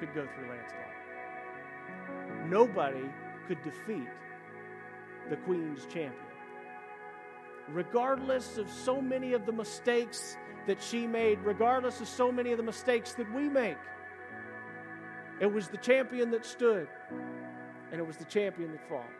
could 0.00 0.14
go 0.14 0.26
through 0.34 0.48
Lancelot. 0.48 0.94
Nobody 2.48 3.08
could 3.46 3.62
defeat 3.62 4.08
the 5.30 5.36
queen's 5.36 5.84
champion. 5.86 6.22
regardless 7.68 8.58
of 8.58 8.70
so 8.70 9.00
many 9.00 9.32
of 9.32 9.46
the 9.46 9.52
mistakes 9.52 10.36
that 10.66 10.82
she 10.82 11.06
made, 11.06 11.38
regardless 11.40 12.00
of 12.00 12.08
so 12.08 12.30
many 12.30 12.52
of 12.52 12.56
the 12.58 12.62
mistakes 12.62 13.14
that 13.14 13.32
we 13.34 13.48
make. 13.48 13.76
It 15.40 15.52
was 15.52 15.68
the 15.68 15.76
champion 15.76 16.30
that 16.30 16.46
stood, 16.46 16.88
and 17.92 18.00
it 18.00 18.06
was 18.06 18.16
the 18.16 18.24
champion 18.24 18.72
that 18.72 18.88
fought. 18.88 19.10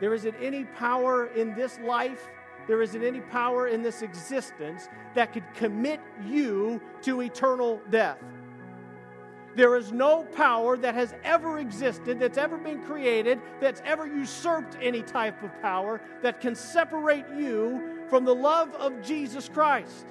There 0.00 0.14
isn't 0.14 0.34
any 0.40 0.64
power 0.64 1.26
in 1.26 1.54
this 1.54 1.78
life, 1.80 2.28
there 2.68 2.82
isn't 2.82 3.02
any 3.02 3.20
power 3.20 3.68
in 3.68 3.82
this 3.82 4.02
existence 4.02 4.88
that 5.14 5.32
could 5.32 5.44
commit 5.54 6.00
you 6.24 6.80
to 7.02 7.20
eternal 7.22 7.82
death. 7.90 8.18
There 9.56 9.76
is 9.76 9.90
no 9.90 10.24
power 10.24 10.76
that 10.76 10.94
has 10.94 11.14
ever 11.24 11.58
existed, 11.58 12.20
that's 12.20 12.38
ever 12.38 12.56
been 12.56 12.80
created, 12.82 13.40
that's 13.60 13.82
ever 13.84 14.06
usurped 14.06 14.76
any 14.80 15.02
type 15.02 15.42
of 15.42 15.50
power 15.60 16.00
that 16.22 16.40
can 16.40 16.54
separate 16.54 17.24
you 17.36 17.98
from 18.08 18.24
the 18.24 18.34
love 18.34 18.72
of 18.76 19.02
Jesus 19.02 19.48
Christ. 19.48 20.06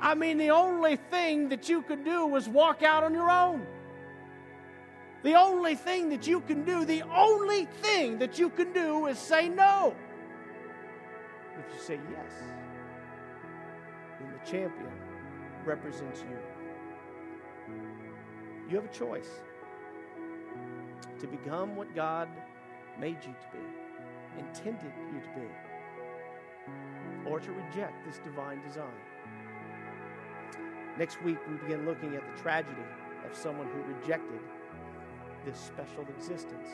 I 0.00 0.14
mean, 0.14 0.38
the 0.38 0.50
only 0.50 0.96
thing 0.96 1.48
that 1.48 1.68
you 1.68 1.82
could 1.82 2.04
do 2.04 2.26
was 2.26 2.48
walk 2.48 2.82
out 2.82 3.02
on 3.04 3.12
your 3.14 3.30
own. 3.30 3.66
The 5.22 5.34
only 5.34 5.74
thing 5.74 6.08
that 6.10 6.26
you 6.26 6.40
can 6.40 6.64
do, 6.64 6.84
the 6.84 7.02
only 7.02 7.66
thing 7.82 8.18
that 8.18 8.38
you 8.38 8.50
can 8.50 8.72
do 8.72 9.06
is 9.06 9.18
say 9.18 9.48
no. 9.48 9.94
If 11.58 11.74
you 11.74 11.80
say 11.80 11.98
yes, 12.10 12.32
then 14.20 14.32
the 14.32 14.50
champion 14.50 14.92
represents 15.64 16.20
you. 16.20 16.38
You 18.70 18.76
have 18.76 18.84
a 18.84 18.94
choice 18.94 19.30
to 21.18 21.26
become 21.26 21.74
what 21.74 21.92
God 21.96 22.28
made 23.00 23.16
you 23.24 23.32
to 23.32 23.48
be, 23.52 24.38
intended 24.38 24.92
you 25.12 25.20
to 25.20 25.28
be, 25.40 25.48
or 27.28 27.40
to 27.40 27.50
reject 27.50 28.06
this 28.06 28.18
divine 28.18 28.62
design. 28.62 29.07
Next 30.98 31.22
week, 31.22 31.38
we 31.48 31.56
begin 31.58 31.86
looking 31.86 32.16
at 32.16 32.22
the 32.26 32.42
tragedy 32.42 32.82
of 33.24 33.36
someone 33.36 33.68
who 33.68 33.94
rejected 33.94 34.40
this 35.46 35.56
special 35.56 36.04
existence 36.16 36.68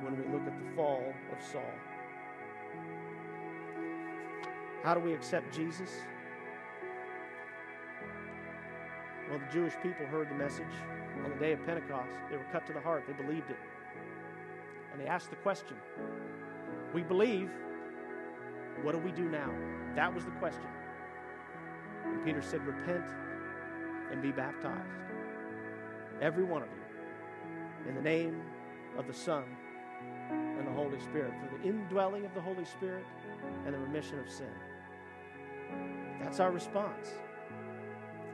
when 0.00 0.16
we 0.16 0.24
look 0.32 0.46
at 0.46 0.58
the 0.58 0.74
fall 0.74 1.12
of 1.30 1.44
Saul. 1.52 1.62
How 4.82 4.94
do 4.94 5.00
we 5.00 5.12
accept 5.12 5.54
Jesus? 5.54 5.90
Well, 9.28 9.40
the 9.40 9.52
Jewish 9.52 9.74
people 9.82 10.06
heard 10.06 10.30
the 10.30 10.34
message 10.34 10.64
on 11.22 11.30
the 11.30 11.36
day 11.36 11.52
of 11.52 11.66
Pentecost. 11.66 12.12
They 12.30 12.38
were 12.38 12.46
cut 12.50 12.66
to 12.68 12.72
the 12.72 12.80
heart. 12.80 13.04
They 13.06 13.12
believed 13.12 13.50
it. 13.50 13.58
And 14.92 15.00
they 15.02 15.06
asked 15.06 15.28
the 15.28 15.36
question 15.36 15.76
We 16.94 17.02
believe. 17.02 17.50
What 18.82 18.92
do 18.92 18.98
we 18.98 19.10
do 19.10 19.28
now? 19.28 19.50
That 19.96 20.14
was 20.14 20.24
the 20.24 20.30
question. 20.32 20.66
And 22.16 22.24
Peter 22.24 22.40
said, 22.40 22.66
Repent 22.66 23.04
and 24.10 24.22
be 24.22 24.32
baptized. 24.32 24.88
Every 26.22 26.44
one 26.44 26.62
of 26.62 26.68
you. 26.68 27.90
In 27.90 27.94
the 27.94 28.00
name 28.00 28.40
of 28.96 29.06
the 29.06 29.12
Son 29.12 29.44
and 30.30 30.66
the 30.66 30.72
Holy 30.72 30.98
Spirit. 30.98 31.34
For 31.38 31.58
the 31.58 31.68
indwelling 31.68 32.24
of 32.24 32.32
the 32.34 32.40
Holy 32.40 32.64
Spirit 32.64 33.04
and 33.66 33.74
the 33.74 33.78
remission 33.78 34.18
of 34.18 34.30
sin. 34.30 34.48
That's 36.22 36.40
our 36.40 36.50
response. 36.50 37.10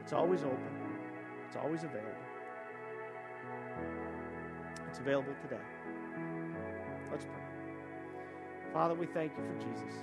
It's 0.01 0.13
always 0.13 0.43
open. 0.43 0.59
It's 1.47 1.57
always 1.57 1.83
available. 1.83 2.09
It's 4.87 4.99
available 4.99 5.33
today. 5.41 5.61
Let's 7.11 7.25
pray. 7.25 7.33
Father, 8.71 8.93
we 8.93 9.07
thank 9.07 9.33
you 9.37 9.43
for 9.43 9.55
Jesus. 9.59 9.93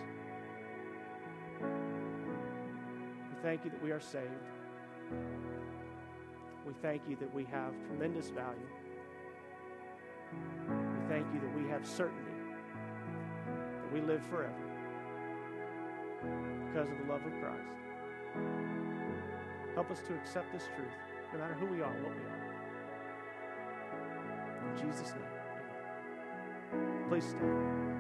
Thank 3.43 3.65
you 3.65 3.71
that 3.71 3.83
we 3.83 3.91
are 3.91 4.01
saved. 4.01 4.25
We 6.67 6.75
thank 6.83 7.03
you 7.09 7.17
that 7.17 7.35
we 7.35 7.45
have 7.45 7.73
tremendous 7.87 8.31
value. 8.31 8.59
We 10.33 11.09
thank 11.09 11.27
you 11.35 11.41
that 11.41 11.57
we 11.57 11.69
have 11.71 11.87
certainty 11.87 12.31
that 13.57 13.93
we 13.93 14.01
live 14.01 14.23
forever 14.27 14.55
because 16.67 16.89
of 16.91 16.99
the 16.99 17.13
love 17.13 17.23
of 17.27 17.33
Christ. 17.41 17.69
Help 19.75 19.91
us 19.91 20.01
to 20.07 20.15
accept 20.15 20.53
this 20.53 20.69
truth 20.77 20.93
no 21.33 21.39
matter 21.39 21.55
who 21.55 21.67
we 21.67 21.81
are, 21.81 21.93
what 21.93 22.15
we 22.15 22.23
are. 22.23 22.41
In 24.71 24.77
Jesus' 24.77 25.13
name, 25.13 25.25
amen. 26.73 27.09
Please 27.09 27.25
stand. 27.25 28.00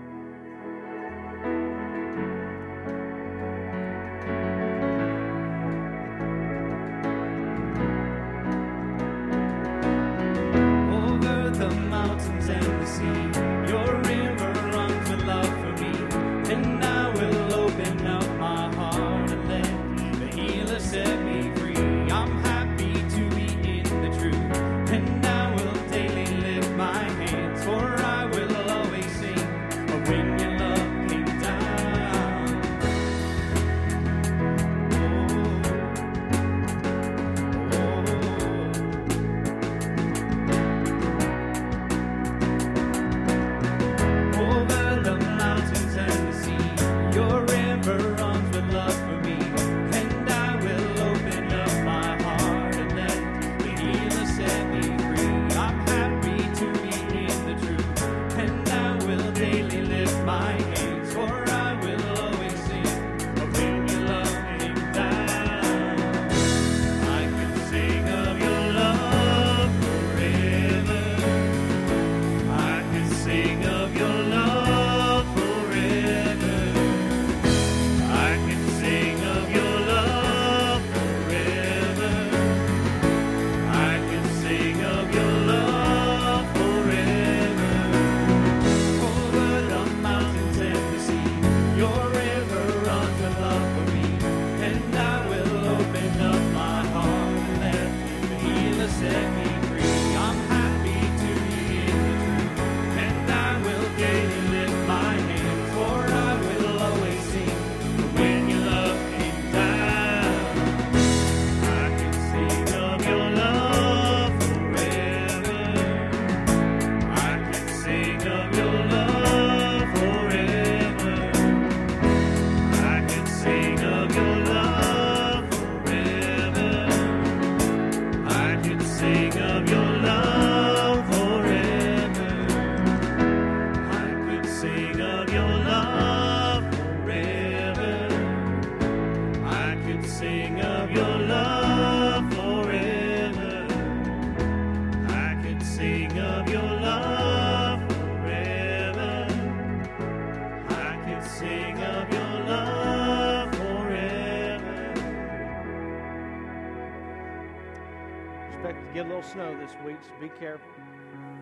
get 159.00 159.06
a 159.06 159.08
little 159.08 159.22
snow 159.22 159.56
this 159.58 159.72
week, 159.86 159.96
so 160.02 160.10
be 160.20 160.28
careful. 160.40 160.68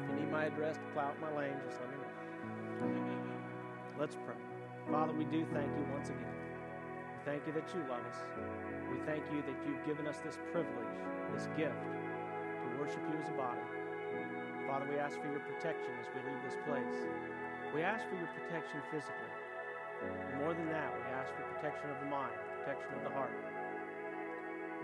If 0.05 0.11
you 0.11 0.21
need 0.21 0.31
my 0.31 0.45
address 0.45 0.77
to 0.77 0.83
plow 0.95 1.09
out 1.09 1.21
my 1.21 1.35
lane, 1.37 1.57
just 1.67 1.81
let 1.81 1.91
me 1.91 1.97
know. 1.97 3.03
Let's 3.99 4.15
pray. 4.15 4.37
Father, 4.91 5.13
we 5.13 5.25
do 5.25 5.45
thank 5.53 5.67
you 5.77 5.85
once 5.93 6.09
again. 6.11 6.37
We 7.11 7.33
thank 7.33 7.47
you 7.47 7.53
that 7.55 7.67
you 7.75 7.81
love 7.91 8.05
us. 8.07 8.19
We 8.93 8.99
thank 9.07 9.25
you 9.33 9.43
that 9.43 9.57
you've 9.67 9.85
given 9.87 10.07
us 10.07 10.19
this 10.25 10.39
privilege, 10.53 10.95
this 11.35 11.49
gift 11.57 11.75
to 11.75 12.81
worship 12.81 13.01
you 13.11 13.19
as 13.19 13.29
a 13.29 13.33
body. 13.33 13.78
Father, 14.69 14.85
we 14.85 15.01
ask 15.01 15.17
for 15.17 15.33
your 15.33 15.41
protection 15.41 15.89
as 15.97 16.13
we 16.13 16.21
leave 16.29 16.45
this 16.45 16.61
place. 16.69 16.97
We 17.73 17.81
ask 17.81 18.05
for 18.05 18.21
your 18.21 18.29
protection 18.37 18.85
physically. 18.93 19.33
And 20.05 20.45
more 20.45 20.53
than 20.53 20.69
that, 20.69 20.93
we 20.93 21.09
ask 21.17 21.33
for 21.33 21.41
protection 21.57 21.89
of 21.89 21.97
the 22.05 22.11
mind, 22.13 22.37
protection 22.61 22.93
of 23.01 23.03
the 23.09 23.13
heart. 23.17 23.33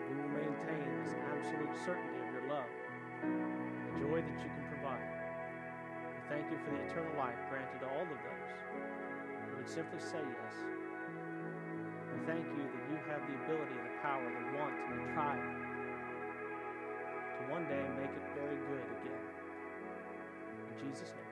We 0.09 0.17
will 0.25 0.33
maintain 0.41 0.89
this 1.05 1.13
absolute 1.37 1.69
certainty 1.85 2.17
of 2.17 2.29
your 2.33 2.49
love, 2.49 2.73
the 3.21 3.93
joy 4.01 4.25
that 4.25 4.39
you 4.41 4.49
can 4.57 4.65
provide. 4.73 5.05
We 5.05 6.21
thank 6.33 6.49
you 6.49 6.57
for 6.65 6.73
the 6.73 6.81
eternal 6.89 7.21
life 7.21 7.37
granted 7.53 7.85
to 7.85 7.89
all 7.93 8.09
of 8.09 8.21
those 8.25 8.53
who 8.73 9.53
would 9.61 9.69
simply 9.69 10.01
say 10.01 10.25
yes. 10.25 10.55
We 12.09 12.25
thank 12.25 12.49
you 12.57 12.65
that 12.73 12.83
you 12.89 12.97
have 13.13 13.21
the 13.21 13.37
ability 13.45 13.77
the 13.85 14.01
power, 14.01 14.25
the 14.25 14.45
want 14.57 14.77
and 14.81 14.97
the 14.97 15.13
drive 15.13 15.45
to 17.37 17.43
one 17.53 17.69
day 17.69 17.85
make 18.01 18.17
it 18.17 18.25
very 18.33 18.57
good 18.65 18.89
again. 19.05 19.24
In 20.83 20.91
Jesus' 20.91 21.11
name. 21.17 21.24